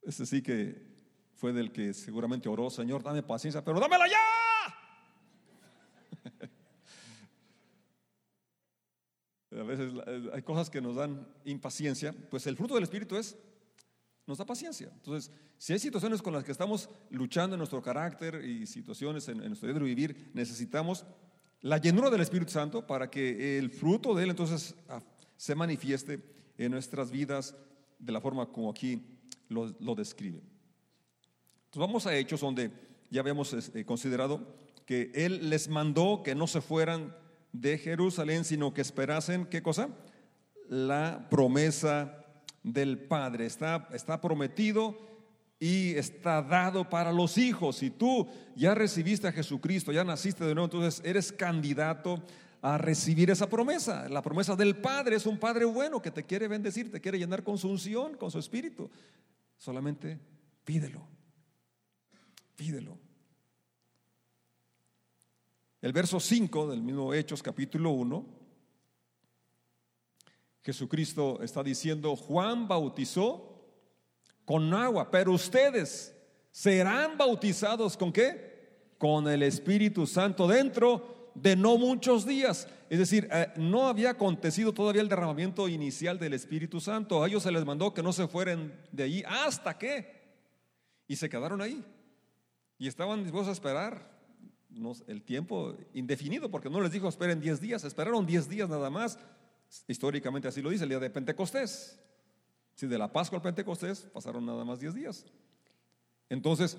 Ese 0.04 0.28
sí 0.28 0.44
que 0.44 0.92
fue 1.34 1.52
del 1.52 1.72
que 1.72 1.92
seguramente 1.96 2.48
oró, 2.48 2.70
Señor, 2.70 3.02
dame 3.02 3.24
paciencia, 3.24 3.66
pero 3.66 3.80
dámela 3.80 4.08
ya. 4.08 4.20
a 9.60 9.64
veces 9.64 9.92
hay 10.32 10.44
cosas 10.44 10.70
que 10.70 10.80
nos 10.80 10.98
dan 10.98 11.28
impaciencia, 11.46 12.14
pues 12.30 12.46
el 12.46 12.56
fruto 12.56 12.76
del 12.76 12.84
Espíritu 12.84 13.16
es 13.16 13.36
nos 14.28 14.38
da 14.38 14.46
paciencia. 14.46 14.92
Entonces, 14.94 15.32
si 15.58 15.74
hay 15.74 15.80
situaciones 15.80 16.22
con 16.22 16.34
las 16.34 16.44
que 16.44 16.52
estamos 16.52 16.88
luchando 17.10 17.56
en 17.56 17.58
nuestro 17.58 17.82
carácter 17.82 18.46
y 18.46 18.68
situaciones 18.68 19.28
en, 19.28 19.40
nuestro 19.40 19.68
día 19.68 19.80
de 19.80 19.84
vivir, 19.84 20.30
necesitamos 20.36 21.04
la 21.62 21.78
llenura 21.78 22.10
del 22.10 22.22
Espíritu 22.22 22.52
Santo 22.52 22.86
para 22.86 23.10
que 23.10 23.58
el 23.58 23.70
fruto 23.70 24.16
de 24.16 24.24
Él 24.24 24.32
entonces 24.32 24.76
ah, 24.90 25.02
se 25.38 25.56
manifieste 25.56 26.20
en 26.58 26.72
nuestras 26.72 27.12
vidas 27.12 27.56
de 28.00 28.12
la 28.12 28.22
forma 28.22 28.48
como 28.48 28.70
aquí 28.70 29.20
lo, 29.48 29.96
describe. 29.96 30.40
Entonces 30.40 31.88
vamos 31.88 32.08
a 32.08 32.16
Hechos 32.16 32.42
donde 32.42 32.72
ya 33.10 33.22
habíamos 33.22 33.54
este, 33.54 33.86
considerado 33.86 34.56
que 34.86 35.12
Él 35.14 35.50
les 35.50 35.68
mandó 35.68 36.24
que 36.24 36.36
no 36.36 36.48
se 36.48 36.62
fueran 36.62 37.16
de 37.52 37.78
Jerusalén, 37.78 38.44
sino 38.44 38.74
que 38.74 38.82
esperasen, 38.82 39.46
¿qué 39.46 39.62
cosa? 39.62 39.90
La 40.68 41.28
promesa 41.30 42.26
del 42.64 42.98
Padre. 42.98 43.46
Está, 43.46 43.88
está 43.94 44.20
prometido 44.22 45.11
y 45.62 45.92
está 45.92 46.42
dado 46.42 46.90
para 46.90 47.14
los 47.14 47.38
hijos. 47.38 47.76
Si 47.76 47.92
tú 47.92 48.28
ya 48.56 48.74
recibiste 48.74 49.28
a 49.28 49.32
Jesucristo, 49.32 49.92
ya 49.92 50.04
naciste 50.04 50.44
de 50.44 50.56
nuevo, 50.56 50.66
entonces 50.66 51.06
eres 51.06 51.32
candidato 51.32 52.24
a 52.64 52.80
recibir 52.80 53.30
esa 53.30 53.48
promesa. 53.48 54.10
La 54.10 54.24
promesa 54.24 54.56
del 54.56 54.76
Padre 54.76 55.18
es 55.18 55.28
un 55.28 55.38
Padre 55.38 55.66
bueno 55.66 56.02
que 56.02 56.10
te 56.10 56.26
quiere 56.26 56.48
bendecir, 56.48 56.92
te 56.92 57.00
quiere 57.00 57.20
llenar 57.20 57.44
con 57.44 57.60
su 57.60 57.70
unción, 57.70 58.18
con 58.18 58.32
su 58.32 58.40
espíritu. 58.40 58.90
Solamente 59.56 60.20
pídelo. 60.66 61.08
Pídelo. 62.56 62.98
El 65.80 65.94
verso 65.94 66.20
5 66.20 66.72
del 66.72 66.82
mismo 66.82 67.14
Hechos 67.14 67.44
capítulo 67.44 67.92
1 67.92 68.42
Jesucristo 70.64 71.42
está 71.42 71.64
diciendo, 71.64 72.16
Juan 72.16 72.68
bautizó 72.68 73.51
con 74.52 74.74
agua, 74.74 75.10
pero 75.10 75.32
ustedes 75.32 76.14
serán 76.52 77.18
bautizados 77.18 77.96
con 77.96 78.12
qué? 78.12 78.90
Con 78.98 79.26
el 79.30 79.44
Espíritu 79.44 80.06
Santo 80.06 80.46
dentro 80.46 81.32
de 81.36 81.56
no 81.56 81.78
muchos 81.78 82.26
días. 82.26 82.68
Es 82.90 83.00
decir, 83.00 83.30
eh, 83.32 83.48
no 83.56 83.88
había 83.88 84.10
acontecido 84.10 84.74
todavía 84.74 85.04
el 85.04 85.08
derramamiento 85.08 85.70
inicial 85.70 86.20
del 86.20 86.34
Espíritu 86.34 86.82
Santo. 86.82 87.24
A 87.24 87.30
ellos 87.30 87.44
se 87.44 87.52
les 87.54 87.64
mandó 87.64 87.94
que 87.94 88.04
no 88.04 88.12
se 88.12 88.28
fueran 88.28 88.78
de 88.92 89.04
allí 89.04 89.24
hasta 89.26 89.78
que. 89.78 90.20
Y 91.08 91.16
se 91.16 91.30
quedaron 91.30 91.62
ahí. 91.62 91.82
Y 92.78 92.90
estaban 92.90 93.24
dispuestos 93.24 93.48
a 93.48 93.54
esperar 93.54 94.12
el 95.08 95.22
tiempo 95.22 95.78
indefinido, 95.94 96.52
porque 96.52 96.70
no 96.70 96.82
les 96.82 96.92
dijo 96.92 97.08
esperen 97.08 97.40
10 97.40 97.62
días, 97.62 97.86
esperaron 97.86 98.26
10 98.26 98.50
días 98.50 98.68
nada 98.68 98.90
más 98.90 99.18
Históricamente 99.88 100.48
así 100.48 100.62
lo 100.62 100.70
dice 100.70 100.84
el 100.84 100.90
día 100.90 101.00
de 101.00 101.10
Pentecostés. 101.10 102.00
Si 102.76 102.88
de 102.88 102.98
la 102.98 103.12
Pascua 103.12 103.38
al 103.38 103.44
Pentecostés 103.44 104.02
pasaron 104.14 104.46
nada 104.46 104.66
más 104.66 104.80
10 104.80 104.94
días. 104.94 105.26
Entonces, 106.30 106.78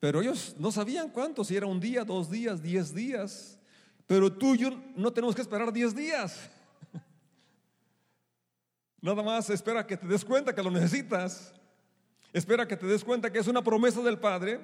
pero 0.00 0.20
ellos 0.20 0.54
no 0.58 0.70
sabían 0.70 1.10
cuánto, 1.10 1.44
si 1.44 1.56
era 1.56 1.66
un 1.66 1.80
día, 1.80 2.04
dos 2.04 2.30
días, 2.30 2.62
diez 2.62 2.94
días. 2.94 3.58
Pero 4.06 4.32
tú 4.32 4.54
y 4.54 4.58
yo 4.58 4.70
no 4.96 5.12
tenemos 5.12 5.34
que 5.34 5.42
esperar 5.42 5.72
10 5.72 5.94
días. 5.94 6.50
Nada 9.00 9.22
más 9.22 9.50
espera 9.50 9.86
que 9.86 9.96
te 9.96 10.06
des 10.06 10.24
cuenta 10.24 10.54
que 10.54 10.62
lo 10.62 10.70
necesitas. 10.70 11.52
Espera 12.32 12.66
que 12.66 12.76
te 12.76 12.86
des 12.86 13.04
cuenta 13.04 13.32
que 13.32 13.38
es 13.38 13.46
una 13.46 13.62
promesa 13.62 14.02
del 14.02 14.18
Padre 14.18 14.60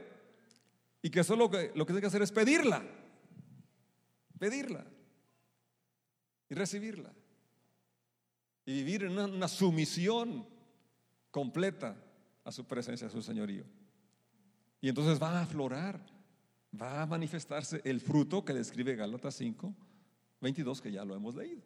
y 1.02 1.10
que 1.10 1.24
solo 1.24 1.44
lo 1.44 1.50
que, 1.50 1.72
lo 1.74 1.86
que 1.86 1.92
tienes 1.92 2.00
que 2.00 2.06
hacer 2.06 2.22
es 2.22 2.32
pedirla. 2.32 2.82
Pedirla 4.38 4.84
y 6.48 6.54
recibirla 6.54 7.12
y 8.66 8.72
vivir 8.72 9.04
en 9.04 9.18
una, 9.18 9.48
sumisión 9.48 10.46
completa 11.34 11.96
a 12.44 12.52
su 12.52 12.64
presencia, 12.64 13.08
a 13.08 13.10
su 13.10 13.20
señorío. 13.20 13.64
Y 14.80 14.88
entonces 14.88 15.20
va 15.20 15.40
a 15.40 15.42
aflorar, 15.42 16.00
va 16.80 17.02
a 17.02 17.06
manifestarse 17.06 17.80
el 17.84 18.00
fruto 18.00 18.44
que 18.44 18.52
describe 18.52 18.94
Gálatas 18.94 19.34
5, 19.34 19.74
22, 20.40 20.80
que 20.80 20.92
ya 20.92 21.04
lo 21.04 21.16
hemos 21.16 21.34
leído. 21.34 21.60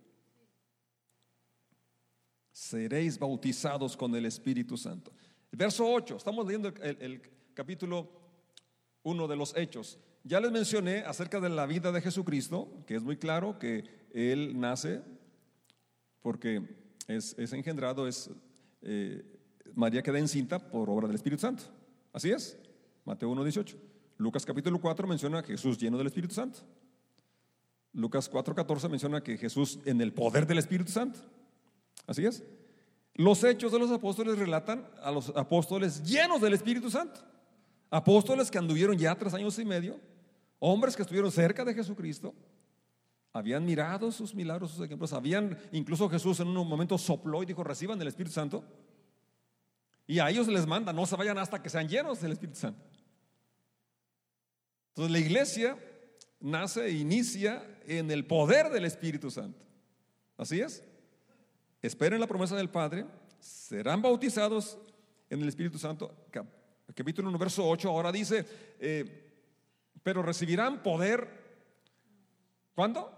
Seréis 2.50 3.18
bautizados 3.18 3.94
con 3.94 4.14
el 4.14 4.24
Espíritu 4.24 4.78
Santo. 4.78 5.12
Verso 5.52 5.86
8, 5.86 6.16
estamos 6.16 6.46
leyendo 6.46 6.68
el, 6.68 6.96
el 7.02 7.22
capítulo 7.52 8.10
1 9.02 9.28
de 9.28 9.36
los 9.36 9.54
Hechos. 9.54 9.98
Ya 10.24 10.40
les 10.40 10.50
mencioné 10.50 11.00
acerca 11.00 11.40
de 11.40 11.50
la 11.50 11.66
vida 11.66 11.92
de 11.92 12.00
Jesucristo, 12.00 12.84
que 12.86 12.94
es 12.94 13.02
muy 13.02 13.18
claro 13.18 13.58
que 13.58 13.84
Él 14.14 14.58
nace 14.58 15.02
porque 16.22 16.62
es, 17.06 17.52
engendrado, 17.52 18.08
es 18.08 18.30
eh, 18.80 19.37
María 19.74 20.02
queda 20.02 20.18
encinta 20.18 20.58
por 20.58 20.88
obra 20.90 21.06
del 21.06 21.16
Espíritu 21.16 21.40
Santo. 21.40 21.64
Así 22.12 22.30
es, 22.30 22.58
Mateo 23.04 23.30
1.18. 23.30 23.76
Lucas 24.16 24.44
capítulo 24.44 24.80
4 24.80 25.06
menciona 25.06 25.38
a 25.38 25.42
Jesús 25.42 25.78
lleno 25.78 25.96
del 25.96 26.08
Espíritu 26.08 26.34
Santo. 26.34 26.60
Lucas 27.92 28.30
4.14 28.30 28.88
menciona 28.88 29.22
que 29.22 29.36
Jesús 29.36 29.78
en 29.84 30.00
el 30.00 30.12
poder 30.12 30.46
del 30.46 30.58
Espíritu 30.58 30.90
Santo. 30.90 31.20
Así 32.06 32.24
es. 32.24 32.42
Los 33.14 33.42
hechos 33.42 33.72
de 33.72 33.78
los 33.78 33.90
apóstoles 33.90 34.38
relatan 34.38 34.86
a 35.02 35.10
los 35.10 35.30
apóstoles 35.30 36.02
llenos 36.04 36.40
del 36.40 36.54
Espíritu 36.54 36.90
Santo. 36.90 37.20
Apóstoles 37.90 38.50
que 38.50 38.58
anduvieron 38.58 38.96
ya 38.96 39.14
tres 39.16 39.34
años 39.34 39.58
y 39.58 39.64
medio, 39.64 39.98
hombres 40.58 40.94
que 40.94 41.02
estuvieron 41.02 41.32
cerca 41.32 41.64
de 41.64 41.74
Jesucristo, 41.74 42.34
habían 43.32 43.64
mirado 43.64 44.10
sus 44.12 44.34
milagros, 44.34 44.70
sus 44.70 44.84
ejemplos, 44.84 45.12
habían, 45.12 45.58
incluso 45.72 46.08
Jesús 46.08 46.40
en 46.40 46.48
un 46.48 46.68
momento 46.68 46.98
sopló 46.98 47.42
y 47.42 47.46
dijo, 47.46 47.64
reciban 47.64 48.00
el 48.00 48.08
Espíritu 48.08 48.34
Santo. 48.34 48.64
Y 50.08 50.20
a 50.20 50.30
ellos 50.30 50.48
les 50.48 50.66
manda, 50.66 50.90
no 50.92 51.06
se 51.06 51.14
vayan 51.16 51.36
hasta 51.36 51.62
que 51.62 51.68
sean 51.68 51.86
llenos 51.86 52.22
del 52.22 52.32
Espíritu 52.32 52.58
Santo. 52.58 52.82
Entonces 54.88 55.12
la 55.12 55.18
iglesia 55.18 55.78
nace 56.40 56.86
e 56.86 56.92
inicia 56.92 57.62
en 57.86 58.10
el 58.10 58.26
poder 58.26 58.70
del 58.70 58.86
Espíritu 58.86 59.30
Santo. 59.30 59.62
Así 60.38 60.60
es. 60.60 60.82
Esperen 61.82 62.20
la 62.20 62.26
promesa 62.26 62.56
del 62.56 62.70
Padre, 62.70 63.04
serán 63.38 64.00
bautizados 64.00 64.78
en 65.28 65.42
el 65.42 65.48
Espíritu 65.48 65.78
Santo. 65.78 66.26
Capítulo 66.94 67.28
1, 67.28 67.38
verso 67.38 67.68
8, 67.68 67.90
ahora 67.90 68.10
dice, 68.10 68.46
eh, 68.80 69.30
pero 70.02 70.22
recibirán 70.22 70.82
poder. 70.82 71.28
¿Cuándo? 72.74 73.14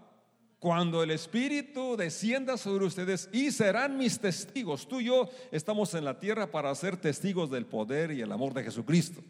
Cuando 0.61 1.01
el 1.01 1.09
Espíritu 1.09 1.97
descienda 1.97 2.55
sobre 2.55 2.85
ustedes 2.85 3.27
y 3.33 3.49
serán 3.49 3.97
mis 3.97 4.19
testigos. 4.19 4.87
Tú 4.87 4.99
y 4.99 5.05
yo 5.05 5.27
estamos 5.51 5.91
en 5.95 6.05
la 6.05 6.19
tierra 6.19 6.51
para 6.51 6.75
ser 6.75 6.97
testigos 6.97 7.49
del 7.49 7.65
poder 7.65 8.11
y 8.11 8.21
el 8.21 8.31
amor 8.31 8.53
de 8.53 8.65
Jesucristo. 8.65 9.23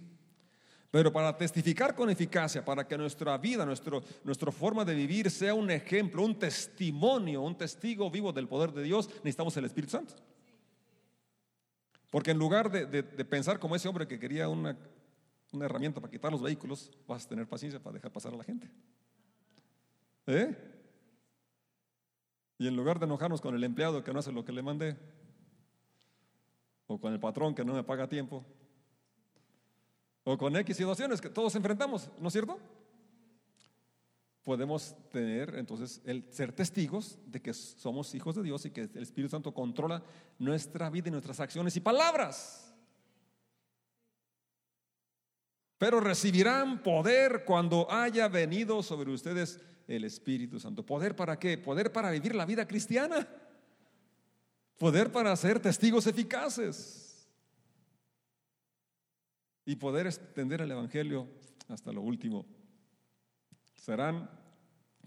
Pero 0.91 1.13
para 1.13 1.37
testificar 1.37 1.95
con 1.95 2.09
eficacia, 2.09 2.65
para 2.65 2.85
que 2.85 2.97
nuestra 2.97 3.37
vida, 3.37 3.65
nuestro, 3.65 4.03
nuestra 4.25 4.51
forma 4.51 4.83
de 4.83 4.93
vivir 4.93 5.31
sea 5.31 5.53
un 5.53 5.71
ejemplo, 5.71 6.21
un 6.21 6.37
testimonio, 6.37 7.43
un 7.43 7.57
testigo 7.57 8.11
vivo 8.11 8.33
del 8.33 8.49
poder 8.49 8.73
de 8.73 8.83
Dios, 8.83 9.07
necesitamos 9.23 9.55
el 9.55 9.63
Espíritu 9.63 9.91
Santo. 9.91 10.15
Porque 12.09 12.31
en 12.31 12.39
lugar 12.39 12.69
de, 12.69 13.03
pensar 13.23 13.57
como 13.57 13.77
ese 13.77 13.87
hombre 13.87 14.05
que 14.05 14.19
quería 14.19 14.49
una, 14.49 14.77
una, 15.53 15.63
herramienta 15.63 16.01
para 16.01 16.11
quitar 16.11 16.29
los 16.29 16.41
vehículos, 16.41 16.91
vas 17.07 17.25
a 17.25 17.29
tener 17.29 17.47
paciencia 17.47 17.79
para 17.79 17.93
dejar 17.93 18.11
pasar 18.11 18.33
a 18.33 18.35
la 18.35 18.43
gente. 18.43 18.69
¿Eh? 20.27 20.70
Y 22.62 22.67
en 22.67 22.76
lugar 22.76 23.00
de 23.00 23.06
enojarnos 23.06 23.41
con 23.41 23.56
el 23.56 23.63
empleado 23.63 24.04
que 24.04 24.13
no 24.13 24.19
hace 24.19 24.32
lo 24.32 24.45
que 24.45 24.52
le 24.52 24.62
mandé, 24.62 24.95
o 26.86 27.02
con 27.02 27.12
el 27.12 27.19
patrón 27.19 27.56
que 27.56 27.65
no 27.65 27.74
me 27.74 27.84
paga 27.84 28.08
tiempo, 28.08 28.45
o 30.24 30.38
con 30.38 30.56
X 30.56 30.78
situaciones 30.78 31.19
que 31.19 31.32
todos 31.32 31.56
enfrentamos, 31.56 32.12
¿no 32.19 32.28
es 32.28 32.34
cierto? 32.34 32.60
Podemos 34.43 34.95
tener 35.10 35.56
entonces 35.56 36.04
el 36.06 36.32
ser 36.32 36.54
testigos 36.54 37.17
de 37.26 37.41
que 37.41 37.52
somos 37.52 38.13
hijos 38.13 38.36
de 38.36 38.43
Dios 38.43 38.63
y 38.67 38.69
que 38.69 38.82
el 38.82 39.02
Espíritu 39.02 39.32
Santo 39.32 39.56
controla 39.56 40.04
nuestra 40.38 40.91
vida 40.91 41.08
y 41.08 41.12
nuestras 41.12 41.39
acciones 41.39 41.76
y 41.78 41.80
palabras. 41.80 42.70
Pero 45.81 45.99
recibirán 45.99 46.83
poder 46.83 47.43
cuando 47.43 47.91
haya 47.91 48.27
venido 48.27 48.83
sobre 48.83 49.11
ustedes 49.11 49.59
el 49.87 50.03
Espíritu 50.03 50.59
Santo. 50.59 50.85
¿Poder 50.85 51.15
para 51.15 51.39
qué? 51.39 51.57
Poder 51.57 51.91
para 51.91 52.11
vivir 52.11 52.35
la 52.35 52.45
vida 52.45 52.67
cristiana. 52.67 53.27
Poder 54.77 55.11
para 55.11 55.35
ser 55.35 55.59
testigos 55.59 56.05
eficaces 56.05 57.27
y 59.65 59.75
poder 59.75 60.05
extender 60.05 60.61
el 60.61 60.69
Evangelio 60.69 61.27
hasta 61.67 61.91
lo 61.91 62.03
último. 62.03 62.45
Serán 63.73 64.29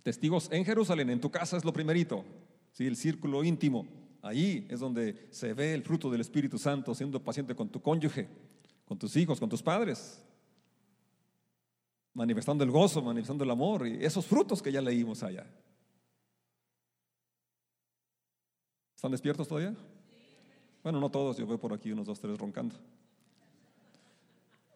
testigos 0.03 0.49
en 0.51 0.65
Jerusalén, 0.65 1.09
en 1.11 1.21
tu 1.21 1.31
casa 1.31 1.57
es 1.57 1.65
lo 1.65 1.73
primerito, 1.73 2.25
¿sí? 2.73 2.85
el 2.89 2.97
círculo 2.97 3.45
íntimo. 3.45 3.87
Ahí 4.23 4.67
es 4.69 4.81
donde 4.81 5.29
se 5.31 5.55
ve 5.55 5.73
el 5.73 5.85
fruto 5.85 6.11
del 6.11 6.23
Espíritu 6.23 6.59
Santo, 6.59 6.97
siendo 6.97 7.23
paciente 7.23 7.55
con 7.55 7.69
tu 7.69 7.81
cónyuge, 7.81 8.29
con 8.85 8.99
tus 8.99 9.15
hijos, 9.15 9.39
con 9.39 9.49
tus 9.49 9.63
padres, 9.63 10.21
manifestando 12.15 12.65
el 12.65 12.71
gozo, 12.71 13.03
manifestando 13.03 13.45
el 13.45 13.51
amor 13.51 13.87
y 13.87 14.05
esos 14.05 14.25
frutos 14.25 14.63
que 14.63 14.73
ya 14.73 14.81
leímos 14.81 15.23
allá. 15.23 15.47
¿Están 18.95 19.11
despiertos 19.11 19.47
todavía? 19.47 19.75
Bueno, 20.83 21.01
no 21.01 21.11
todos, 21.11 21.37
yo 21.37 21.47
veo 21.47 21.59
por 21.59 21.73
aquí 21.73 21.93
unos 21.93 22.07
dos, 22.07 22.21
tres 22.21 22.39
roncando. 22.39 22.77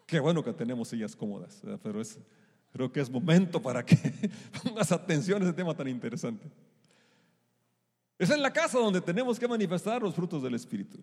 Qué 0.07 0.21
bueno 0.21 0.43
que 0.43 0.53
tenemos 0.53 0.89
sillas 0.89 1.15
cómodas, 1.15 1.63
pero 1.83 2.01
es, 2.01 2.19
creo 2.73 2.91
que 2.91 3.01
es 3.01 3.11
momento 3.11 3.63
para 3.63 3.85
que 3.85 3.97
pongas 4.63 4.91
atención 4.91 5.41
a 5.43 5.45
ese 5.45 5.55
tema 5.55 5.75
tan 5.75 5.89
interesante. 5.89 6.51
Es 8.19 8.31
en 8.31 8.43
la 8.43 8.53
casa 8.53 8.79
donde 8.79 9.01
tenemos 9.01 9.39
que 9.39 9.47
manifestar 9.47 10.03
los 10.03 10.15
frutos 10.15 10.43
del 10.43 10.55
Espíritu. 10.55 10.99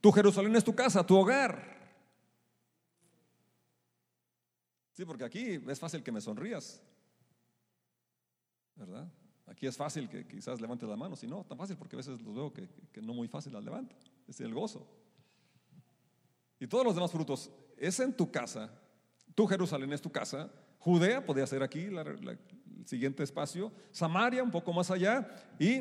Tu 0.00 0.12
Jerusalén 0.12 0.54
es 0.54 0.64
tu 0.64 0.74
casa, 0.74 1.06
tu 1.06 1.16
hogar. 1.16 1.79
Sí, 5.00 5.06
porque 5.06 5.24
aquí 5.24 5.58
es 5.66 5.80
fácil 5.80 6.02
que 6.02 6.12
me 6.12 6.20
sonrías, 6.20 6.82
¿verdad? 8.76 9.10
Aquí 9.46 9.66
es 9.66 9.74
fácil 9.74 10.10
que 10.10 10.26
quizás 10.28 10.60
levantes 10.60 10.86
la 10.86 10.94
mano, 10.94 11.16
si 11.16 11.26
no, 11.26 11.42
tan 11.42 11.56
fácil 11.56 11.78
porque 11.78 11.96
a 11.96 12.00
veces 12.00 12.20
los 12.20 12.34
veo 12.34 12.52
que, 12.52 12.68
no 13.00 13.14
muy 13.14 13.26
fácil 13.26 13.54
las 13.54 13.64
levanta. 13.64 13.96
Es 14.28 14.42
el 14.42 14.52
gozo. 14.52 14.86
Y 16.58 16.66
todos 16.66 16.84
los 16.84 16.94
demás 16.94 17.10
frutos 17.10 17.50
es 17.78 17.98
en 17.98 18.14
tu 18.14 18.30
casa, 18.30 18.78
tu 19.34 19.46
Jerusalén 19.46 19.90
es 19.94 20.02
tu 20.02 20.12
casa, 20.12 20.52
Judea 20.80 21.24
podría 21.24 21.46
ser 21.46 21.62
aquí 21.62 21.84
el 21.84 22.38
siguiente 22.84 23.22
espacio, 23.22 23.72
Samaria 23.92 24.42
un 24.42 24.50
poco 24.50 24.70
más 24.74 24.90
allá 24.90 25.26
y 25.58 25.80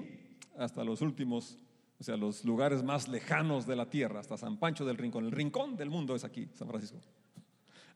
hasta 0.58 0.82
los 0.82 1.01
últimos, 1.01 1.58
o 1.99 2.05
sea, 2.05 2.15
los 2.15 2.45
lugares 2.45 2.82
más 2.82 3.10
lejanos 3.10 3.67
de 3.67 3.75
la 3.75 3.89
tierra, 3.89 4.21
hasta 4.21 4.38
San 4.38 4.58
Pancho 4.58 4.86
del 4.86 4.95
Rincón, 4.95 5.25
el 5.25 5.34
rincón 5.34 5.75
del 5.75 5.89
mundo 5.89 6.15
es 6.15 6.23
aquí, 6.23 6.47
San 6.53 6.69
Francisco. 6.69 6.99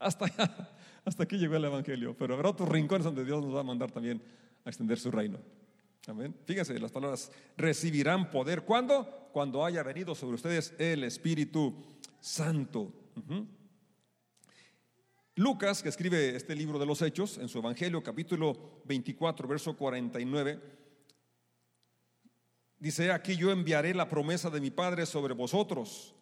Hasta 1.05 1.23
aquí 1.23 1.37
llegó 1.37 1.55
el 1.55 1.65
Evangelio, 1.65 2.15
pero 2.17 2.35
habrá 2.35 2.49
otros 2.49 2.69
rincones 2.69 3.03
donde 3.05 3.25
Dios 3.25 3.43
nos 3.43 3.55
va 3.55 3.59
a 3.59 3.63
mandar 3.63 3.91
también 3.91 4.21
a 4.63 4.69
extender 4.69 4.99
su 4.99 5.11
reino. 5.11 5.39
Amén. 6.07 6.35
Fíjense 6.45 6.77
las 6.79 6.91
palabras, 6.91 7.31
recibirán 7.57 8.29
poder. 8.29 8.63
¿Cuándo? 8.63 9.29
Cuando 9.31 9.65
haya 9.65 9.83
venido 9.83 10.15
sobre 10.15 10.35
ustedes 10.35 10.73
el 10.77 11.03
Espíritu 11.03 11.73
Santo. 12.19 12.91
Lucas, 15.35 15.81
que 15.81 15.89
escribe 15.89 16.35
este 16.35 16.55
libro 16.55 16.77
de 16.77 16.85
los 16.85 17.01
Hechos, 17.01 17.37
en 17.37 17.49
su 17.49 17.57
Evangelio 17.57 18.03
capítulo 18.03 18.81
24, 18.85 19.47
verso 19.47 19.75
49, 19.75 20.59
dice, 22.77 23.11
aquí 23.11 23.35
yo 23.35 23.49
enviaré 23.49 23.93
la 23.93 24.09
promesa 24.09 24.49
de 24.49 24.61
mi 24.61 24.71
Padre 24.71 25.05
sobre 25.05 25.33
vosotros. 25.33 26.13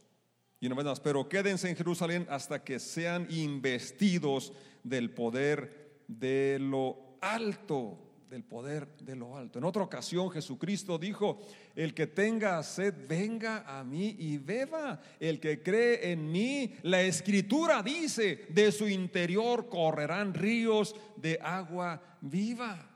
Y 0.61 0.69
no 0.69 0.75
más, 0.75 1.01
pero 1.01 1.27
quédense 1.27 1.69
en 1.69 1.75
Jerusalén 1.75 2.25
hasta 2.29 2.63
que 2.63 2.79
sean 2.79 3.27
investidos 3.29 4.53
del 4.83 5.09
poder 5.09 6.03
de 6.07 6.57
lo 6.61 7.17
alto 7.19 8.11
del 8.31 8.43
poder 8.45 8.87
de 8.99 9.13
lo 9.13 9.35
alto. 9.35 9.59
En 9.59 9.65
otra 9.65 9.83
ocasión 9.83 10.31
Jesucristo 10.31 10.97
dijo, 10.97 11.41
el 11.75 11.93
que 11.93 12.07
tenga 12.07 12.63
sed, 12.63 12.93
venga 13.05 13.65
a 13.67 13.83
mí 13.83 14.15
y 14.17 14.37
beba. 14.37 15.01
El 15.19 15.41
que 15.41 15.61
cree 15.61 16.11
en 16.11 16.31
mí, 16.31 16.73
la 16.83 17.01
escritura 17.01 17.83
dice, 17.83 18.45
de 18.47 18.71
su 18.71 18.87
interior 18.87 19.67
correrán 19.67 20.33
ríos 20.33 20.95
de 21.17 21.39
agua 21.43 22.01
viva. 22.21 22.89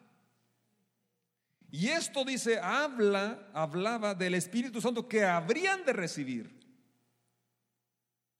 Y 1.69 1.87
esto 1.87 2.23
dice, 2.23 2.57
habla, 2.57 3.49
hablaba 3.53 4.15
del 4.15 4.35
Espíritu 4.35 4.79
Santo 4.79 5.05
que 5.05 5.25
habrían 5.25 5.83
de 5.83 5.91
recibir. 5.91 6.54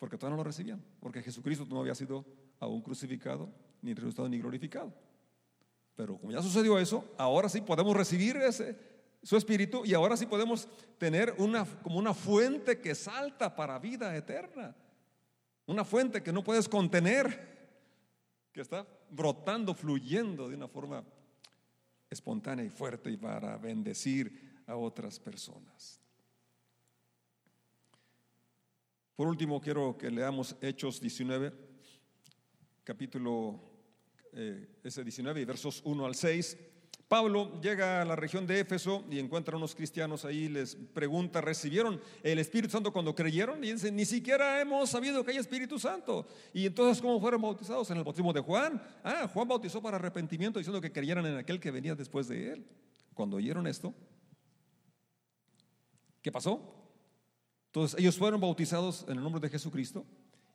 Porque 0.06 0.20
todavía 0.20 0.38
no 0.38 0.44
lo 0.44 0.48
recibían, 0.48 0.86
porque 1.00 1.24
Jesucristo 1.24 1.66
no 1.68 1.80
había 1.80 1.96
sido 1.96 2.24
aún 2.60 2.80
crucificado, 2.84 3.50
ni 3.82 3.96
resucitado, 3.96 4.30
ni 4.30 4.38
glorificado. 4.38 4.94
Pero 5.96 6.20
como 6.20 6.32
ya 6.32 6.44
sucedió 6.44 6.78
eso, 6.78 7.04
ahora 7.18 7.50
sí 7.50 7.60
podemos 7.60 7.98
recibir 7.98 8.36
ese, 8.38 8.78
su 9.24 9.36
espíritu 9.36 9.84
y 9.84 9.96
ahora 9.96 10.16
sí 10.16 10.28
podemos 10.28 10.70
tener 11.00 11.34
una, 11.40 11.66
como 11.82 11.98
una 11.98 12.14
fuente 12.14 12.80
que 12.80 12.94
salta 12.94 13.56
para 13.56 13.80
vida 13.80 14.16
eterna. 14.16 14.76
Una 15.66 15.84
fuente 15.84 16.22
que 16.22 16.32
no 16.32 16.44
puedes 16.44 16.70
contener, 16.70 17.74
que 18.54 18.62
está 18.62 18.86
brotando, 19.10 19.74
fluyendo 19.74 20.48
de 20.50 20.56
una 20.56 20.68
forma 20.68 21.04
espontánea 22.12 22.64
y 22.64 22.70
fuerte 22.70 23.10
y 23.10 23.18
para 23.18 23.58
bendecir 23.58 24.62
a 24.68 24.76
otras 24.76 25.20
personas. 25.20 26.00
Por 29.16 29.30
último, 29.30 29.62
quiero 29.62 29.98
que 29.98 30.12
leamos 30.12 30.58
Hechos 30.60 31.00
19, 31.00 31.54
capítulo 32.84 33.62
eh, 34.34 34.68
ese 34.84 35.06
19 35.06 35.40
y 35.40 35.46
versos 35.46 35.82
1 35.86 36.06
al 36.06 36.16
6. 36.16 36.58
Pablo 37.08 37.62
llega 37.62 38.02
a 38.02 38.06
la 38.06 38.18
región 38.18 38.46
de 38.46 38.60
Éfeso 38.60 39.06
y 39.10 39.20
encuentra 39.20 39.54
a 39.54 39.58
unos 39.58 39.74
cristianos 39.74 40.26
ahí, 40.26 40.50
les 40.50 40.76
pregunta, 40.76 41.40
¿recibieron 41.40 42.02
el 42.24 42.40
Espíritu 42.40 42.74
Santo 42.74 42.92
cuando 42.92 43.16
creyeron? 43.16 43.64
Y 43.64 43.72
dicen, 43.72 43.96
ni 43.96 44.04
siquiera 44.04 44.60
hemos 44.60 44.90
sabido 44.90 45.24
que 45.24 45.32
hay 45.32 45.38
Espíritu 45.38 45.80
Santo. 45.80 46.28
Y 46.54 46.66
entonces, 46.66 47.02
¿cómo 47.02 47.22
fueron 47.22 47.42
bautizados? 47.42 47.90
En 47.92 47.98
el 47.98 48.04
bautismo 48.04 48.34
de 48.34 48.42
Juan. 48.42 48.84
Ah, 49.02 49.30
Juan 49.34 49.48
bautizó 49.48 49.82
para 49.82 49.96
arrepentimiento 49.96 50.60
diciendo 50.60 50.82
que 50.82 50.92
creyeran 50.92 51.26
en 51.26 51.38
aquel 51.38 51.62
que 51.62 51.72
venía 51.72 51.96
después 51.96 52.28
de 52.28 52.52
él. 52.52 52.66
Cuando 53.14 53.38
oyeron 53.38 53.66
esto, 53.66 53.94
¿qué 56.22 56.34
pasó? 56.34 56.85
Entonces 57.76 58.00
ellos 58.00 58.18
fueron 58.18 58.40
bautizados 58.40 59.04
en 59.10 59.18
el 59.18 59.24
nombre 59.24 59.42
de 59.42 59.50
Jesucristo 59.50 60.06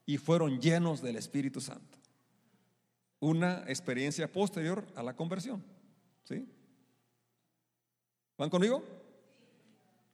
y 0.07 0.17
fueron 0.17 0.59
llenos 0.59 1.03
del 1.03 1.17
Espíritu 1.17 1.61
Santo 1.61 1.99
una 3.19 3.63
experiencia 3.67 4.31
posterior 4.31 4.83
a 4.95 5.03
la 5.03 5.15
conversión. 5.15 5.63
¿Sí? 6.23 6.43
¿Van 8.39 8.49
conmigo? 8.49 8.83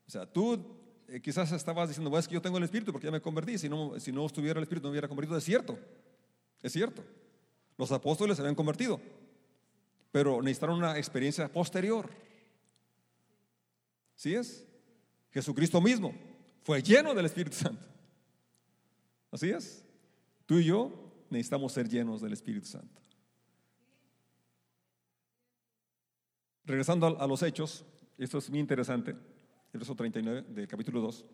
O 0.05 0.11
sea, 0.11 0.25
tú 0.25 0.61
eh, 1.07 1.21
quizás 1.21 1.49
estabas 1.53 1.87
diciendo, 1.87 2.09
bueno, 2.09 2.19
es 2.19 2.27
que 2.27 2.33
yo 2.33 2.41
tengo 2.41 2.57
el 2.57 2.65
Espíritu 2.65 2.91
porque 2.91 3.07
ya 3.07 3.11
me 3.11 3.21
convertí. 3.21 3.57
Si 3.57 3.69
no, 3.69 3.97
si 4.01 4.11
no 4.11 4.25
estuviera 4.25 4.59
el 4.59 4.63
Espíritu, 4.63 4.87
no 4.87 4.91
hubiera 4.91 5.07
convertido. 5.07 5.37
Es 5.37 5.45
cierto, 5.45 5.79
es 6.61 6.73
cierto. 6.73 7.05
Los 7.77 7.89
apóstoles 7.93 8.35
se 8.35 8.41
habían 8.41 8.55
convertido, 8.55 8.99
pero 10.11 10.41
necesitaron 10.41 10.79
una 10.79 10.97
experiencia 10.97 11.47
posterior. 11.47 12.09
¿Sí 14.17 14.35
es? 14.35 14.65
Jesucristo 15.31 15.79
mismo 15.79 16.13
fue 16.67 16.81
lleno 16.81 17.13
del 17.13 17.25
Espíritu 17.25 17.55
Santo. 17.55 17.87
Así 19.31 19.49
es. 19.49 19.85
Tú 20.45 20.59
y 20.59 20.65
yo 20.65 20.91
necesitamos 21.29 21.71
ser 21.71 21.87
llenos 21.87 22.19
del 22.19 22.33
Espíritu 22.33 22.67
Santo. 22.67 23.01
Regresando 26.65 27.17
a, 27.21 27.25
los 27.25 27.41
hechos, 27.41 27.85
esto 28.17 28.39
es 28.39 28.49
muy 28.49 28.59
interesante, 28.59 29.11
el 29.11 29.79
verso 29.79 29.95
39 29.95 30.41
del 30.49 30.67
capítulo 30.67 30.99
2. 30.99 31.25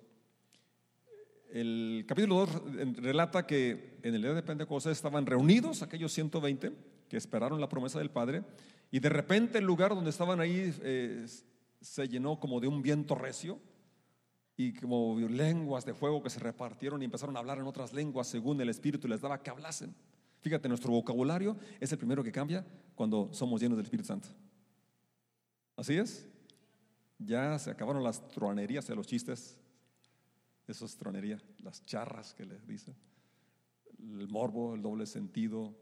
El 1.52 2.06
capítulo 2.08 2.46
2 2.46 2.96
relata 2.98 3.48
que 3.48 3.98
en 4.04 4.14
el 4.14 4.22
día 4.22 4.36
de 4.36 4.44
Pentecostés 4.44 4.92
estaban 4.92 5.26
reunidos 5.26 5.82
aquellos 5.82 6.14
120 6.14 6.74
que 7.10 7.18
esperaron 7.18 7.60
la 7.60 7.70
promesa 7.70 7.98
del 7.98 8.12
Padre 8.12 8.44
y 8.92 9.00
de 9.00 9.10
repente 9.10 9.58
el 9.58 9.66
lugar 9.66 9.96
donde 9.96 10.12
estaban 10.12 10.40
ahí 10.40 10.72
eh, 10.84 11.26
se 11.82 12.08
llenó 12.08 12.40
como 12.40 12.60
de 12.60 12.68
un 12.68 12.84
viento 12.84 13.16
recio 13.16 13.60
y 14.56 14.74
como 14.74 15.20
lenguas 15.20 15.86
de 15.86 15.94
fuego 15.94 16.22
que 16.22 16.30
se 16.30 16.40
repartieron 16.40 17.02
y 17.02 17.06
empezaron 17.06 17.36
a 17.36 17.40
hablar 17.40 17.58
en 17.58 17.66
otras 17.66 17.94
lenguas 17.94 18.28
según 18.28 18.62
el 18.62 18.70
Espíritu 18.70 19.08
les 19.08 19.22
daba 19.22 19.42
que 19.42 19.50
hablasen. 19.50 19.96
Fíjate, 20.42 20.68
nuestro 20.68 20.92
vocabulario 20.92 21.58
es 21.80 21.92
el 21.92 21.98
primero 21.98 22.24
que 22.24 22.32
cambia 22.32 22.66
cuando 22.96 23.30
somos 23.34 23.62
llenos 23.62 23.78
del 23.78 23.86
Espíritu 23.86 24.08
Santo. 24.08 24.30
¿Así 25.76 25.96
es? 25.96 26.28
Ya 27.18 27.58
se 27.58 27.72
acabaron 27.72 28.04
las 28.04 28.28
tronerías 28.28 28.86
de 28.86 28.96
los 28.96 29.08
chistes. 29.08 29.58
Eso 30.68 30.86
es 30.86 30.98
tronería, 30.98 31.42
las 31.60 31.86
charras 31.86 32.34
que 32.34 32.46
les 32.46 32.68
dicen. 32.68 32.96
El 33.98 34.28
morbo, 34.28 34.76
el 34.76 34.82
doble 34.82 35.06
sentido, 35.06 35.74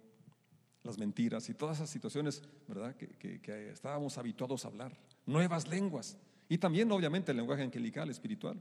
las 0.84 0.98
mentiras 0.98 1.50
y 1.50 1.54
todas 1.56 1.78
esas 1.78 1.90
situaciones, 1.90 2.44
¿verdad? 2.68 2.96
Que 2.96 3.70
estábamos 3.72 4.18
habituados 4.18 4.64
a 4.64 4.70
hablar. 4.70 4.98
Nuevas 5.26 5.68
lenguas. 5.68 6.18
Y 6.52 6.58
también, 6.58 6.92
obviamente, 6.92 7.32
el 7.32 7.38
lenguaje 7.38 7.64
angelical, 7.64 8.10
espiritual. 8.10 8.60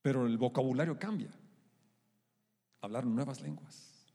Pero 0.00 0.24
el 0.24 0.38
vocabulario 0.38 0.98
cambia. 0.98 1.28
Hablar 2.80 3.04
nuevas 3.04 3.42
lenguas. 3.42 4.10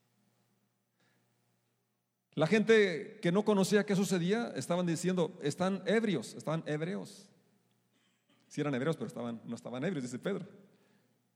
La 2.34 2.48
gente 2.48 3.20
que 3.22 3.32
no 3.32 3.46
conocía 3.46 3.86
qué 3.86 3.96
sucedía 3.96 4.52
estaban 4.56 4.88
diciendo, 4.88 5.38
están 5.44 5.84
ebrios, 5.86 6.34
estaban 6.34 6.64
hebreos. 6.66 7.30
Si 8.48 8.60
eran 8.60 8.74
hebreos, 8.74 8.96
pero 8.96 9.06
estaban, 9.06 9.40
no 9.46 9.56
estaban 9.56 9.84
ebrios, 9.84 10.02
dice 10.02 10.18
Pedro. 10.18 10.48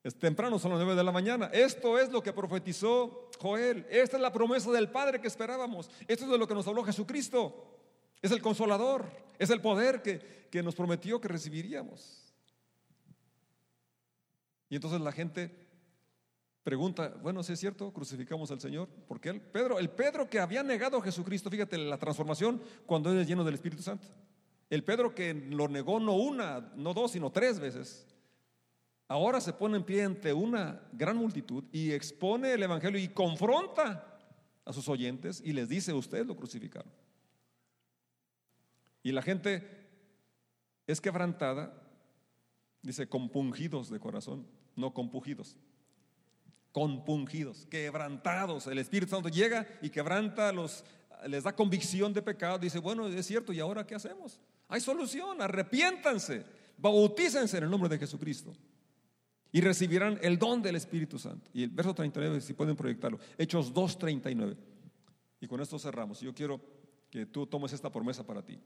Es 0.03 0.15
temprano, 0.15 0.57
son 0.57 0.71
las 0.71 0.79
nueve 0.79 0.95
de 0.95 1.03
la 1.03 1.11
mañana. 1.11 1.51
Esto 1.53 1.99
es 1.99 2.11
lo 2.11 2.23
que 2.23 2.33
profetizó 2.33 3.29
Joel. 3.39 3.85
Esta 3.91 4.17
es 4.17 4.23
la 4.23 4.33
promesa 4.33 4.71
del 4.71 4.89
Padre 4.89 5.21
que 5.21 5.27
esperábamos. 5.27 5.91
Esto 6.07 6.25
es 6.25 6.31
de 6.31 6.37
lo 6.39 6.47
que 6.47 6.55
nos 6.55 6.67
habló 6.67 6.83
Jesucristo. 6.83 7.72
Es 8.23 8.31
el 8.31 8.41
consolador, 8.41 9.05
es 9.37 9.51
el 9.51 9.61
poder 9.61 10.01
que, 10.01 10.63
nos 10.63 10.73
prometió 10.73 11.19
que 11.19 11.27
recibiríamos. 11.27 12.33
Y 14.69 14.75
entonces 14.75 14.99
la 15.01 15.11
gente 15.11 15.59
Pregunta, 16.63 17.13
bueno, 17.21 17.43
si 17.43 17.51
es 17.51 17.59
cierto, 17.59 17.91
crucificamos 17.91 18.49
al 18.49 18.61
Señor, 18.61 18.87
porque 19.05 19.27
él, 19.27 19.41
Pedro, 19.41 19.79
el 19.79 19.89
Pedro 19.89 20.29
que 20.29 20.39
había 20.39 20.63
negado 20.63 20.97
a 20.97 21.01
Jesucristo, 21.01 21.49
fíjate 21.49 21.77
la 21.77 21.97
transformación 21.97 22.61
cuando 22.85 23.11
él 23.11 23.19
es 23.19 23.27
lleno 23.27 23.43
del 23.43 23.55
Espíritu 23.55 23.83
Santo. 23.83 24.07
El 24.69 24.85
Pedro 24.85 25.13
que 25.13 25.33
lo 25.33 25.67
negó 25.67 25.99
no 25.99 26.13
una, 26.13 26.71
no 26.77 26.93
dos, 26.93 27.11
sino 27.11 27.33
tres 27.33 27.59
veces. 27.59 28.07
Ahora 29.09 29.41
se 29.41 29.51
pone 29.51 29.75
en 29.75 29.83
pie 29.83 30.03
ante 30.03 30.31
una 30.31 30.81
gran 30.93 31.17
multitud 31.17 31.65
y 31.73 31.91
expone 31.91 32.53
el 32.53 32.63
Evangelio 32.63 32.97
y 32.97 33.09
confronta 33.09 34.17
a 34.63 34.71
sus 34.71 34.87
oyentes 34.87 35.41
y 35.43 35.51
les 35.51 35.67
dice, 35.67 35.91
ustedes 35.91 36.25
lo 36.25 36.37
crucificaron. 36.37 36.89
Y 39.03 39.11
la 39.11 39.21
gente 39.21 39.67
es 40.87 40.99
quebrantada, 40.99 41.73
dice, 42.81 43.07
compungidos 43.07 43.89
de 43.89 43.99
corazón, 43.99 44.47
no 44.75 44.93
compugidos 44.93 45.55
compungidos, 46.73 47.67
quebrantados. 47.67 48.67
El 48.67 48.79
Espíritu 48.79 49.11
Santo 49.11 49.29
llega 49.29 49.65
y 49.81 49.89
quebranta 49.89 50.51
los, 50.51 50.83
les 51.27 51.43
da 51.43 51.55
convicción 51.55 52.11
de 52.11 52.21
pecado. 52.21 52.57
Dice, 52.57 52.79
bueno, 52.79 53.07
es 53.07 53.25
cierto, 53.25 53.53
¿y 53.53 53.61
ahora 53.61 53.85
qué 53.85 53.95
hacemos? 53.95 54.39
Hay 54.67 54.81
solución, 54.81 55.39
arrepiéntanse, 55.41 56.43
bautícense 56.77 57.57
en 57.59 57.65
el 57.65 57.69
nombre 57.69 57.89
de 57.89 57.99
Jesucristo 57.99 58.51
y 59.51 59.61
recibirán 59.61 60.19
el 60.23 60.39
don 60.39 60.63
del 60.63 60.75
Espíritu 60.75 61.19
Santo. 61.19 61.47
Y 61.53 61.63
el 61.63 61.69
verso 61.69 61.93
39, 61.93 62.41
si 62.41 62.53
pueden 62.53 62.75
proyectarlo, 62.75 63.19
Hechos 63.37 63.71
2.39. 63.71 64.57
Y 65.41 65.47
con 65.47 65.61
esto 65.61 65.77
cerramos. 65.77 66.21
Yo 66.21 66.33
quiero 66.33 66.59
que 67.11 67.27
tú 67.27 67.45
tomes 67.45 67.71
esta 67.71 67.91
promesa 67.91 68.25
para 68.25 68.41
ti. 68.43 68.59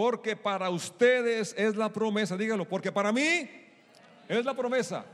Porque 0.00 0.34
para 0.34 0.70
ustedes 0.70 1.54
es 1.58 1.76
la 1.76 1.92
promesa, 1.92 2.34
dígalo, 2.34 2.66
porque 2.66 2.90
para 2.90 3.12
mí 3.12 3.50
es 4.26 4.44
la 4.46 4.54
promesa. 4.54 5.04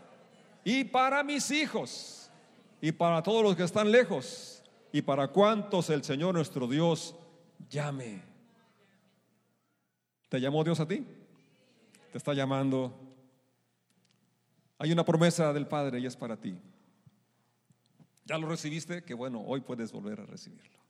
Y 0.62 0.84
para 0.84 1.24
mis 1.24 1.50
hijos 1.50 2.30
y 2.80 2.92
para 2.92 3.20
todos 3.20 3.42
los 3.42 3.56
que 3.56 3.64
están 3.64 3.90
lejos 3.90 4.62
y 4.92 5.02
para 5.02 5.26
cuantos 5.26 5.90
el 5.90 6.04
Señor 6.04 6.34
nuestro 6.34 6.68
Dios 6.68 7.16
llame. 7.68 8.22
¿Te 10.28 10.40
llamó 10.40 10.62
Dios 10.62 10.78
a 10.78 10.86
ti? 10.86 11.04
Te 12.12 12.18
está 12.18 12.32
llamando. 12.32 12.96
Hay 14.78 14.92
una 14.92 15.04
promesa 15.04 15.52
del 15.52 15.66
Padre 15.66 15.98
y 15.98 16.06
es 16.06 16.14
para 16.14 16.36
ti. 16.36 16.56
¿Ya 18.24 18.38
lo 18.38 18.46
recibiste? 18.46 19.02
Que 19.02 19.14
bueno, 19.14 19.42
hoy 19.44 19.62
puedes 19.62 19.90
volver 19.90 20.20
a 20.20 20.26
recibirlo. 20.26 20.85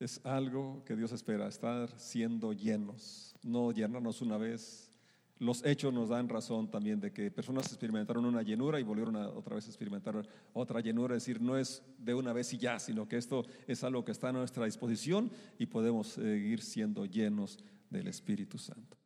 Es 0.00 0.18
algo 0.24 0.82
que 0.86 0.96
Dios 0.96 1.12
espera, 1.12 1.46
estar 1.46 1.90
siendo 1.98 2.54
llenos, 2.54 3.34
no 3.42 3.70
llenarnos 3.70 4.22
una 4.22 4.38
vez. 4.38 4.90
Los 5.38 5.62
hechos 5.62 5.92
nos 5.92 6.08
dan 6.08 6.26
razón 6.26 6.70
también 6.70 7.00
de 7.00 7.12
que 7.12 7.30
personas 7.30 7.66
experimentaron 7.66 8.24
una 8.24 8.42
llenura 8.42 8.80
y 8.80 8.82
volvieron 8.82 9.14
otra 9.16 9.56
vez 9.56 9.66
a 9.66 9.68
experimentar 9.68 10.26
otra 10.54 10.80
llenura, 10.80 11.14
es 11.16 11.22
decir, 11.22 11.42
no 11.42 11.58
es 11.58 11.82
de 11.98 12.14
una 12.14 12.32
vez 12.32 12.50
y 12.54 12.56
ya, 12.56 12.78
sino 12.78 13.06
que 13.06 13.18
esto 13.18 13.44
es 13.66 13.84
algo 13.84 14.02
que 14.02 14.12
está 14.12 14.30
a 14.30 14.32
nuestra 14.32 14.64
disposición 14.64 15.30
y 15.58 15.66
podemos 15.66 16.08
seguir 16.08 16.62
siendo 16.62 17.04
llenos 17.04 17.58
del 17.90 18.08
Espíritu 18.08 18.56
Santo. 18.56 18.99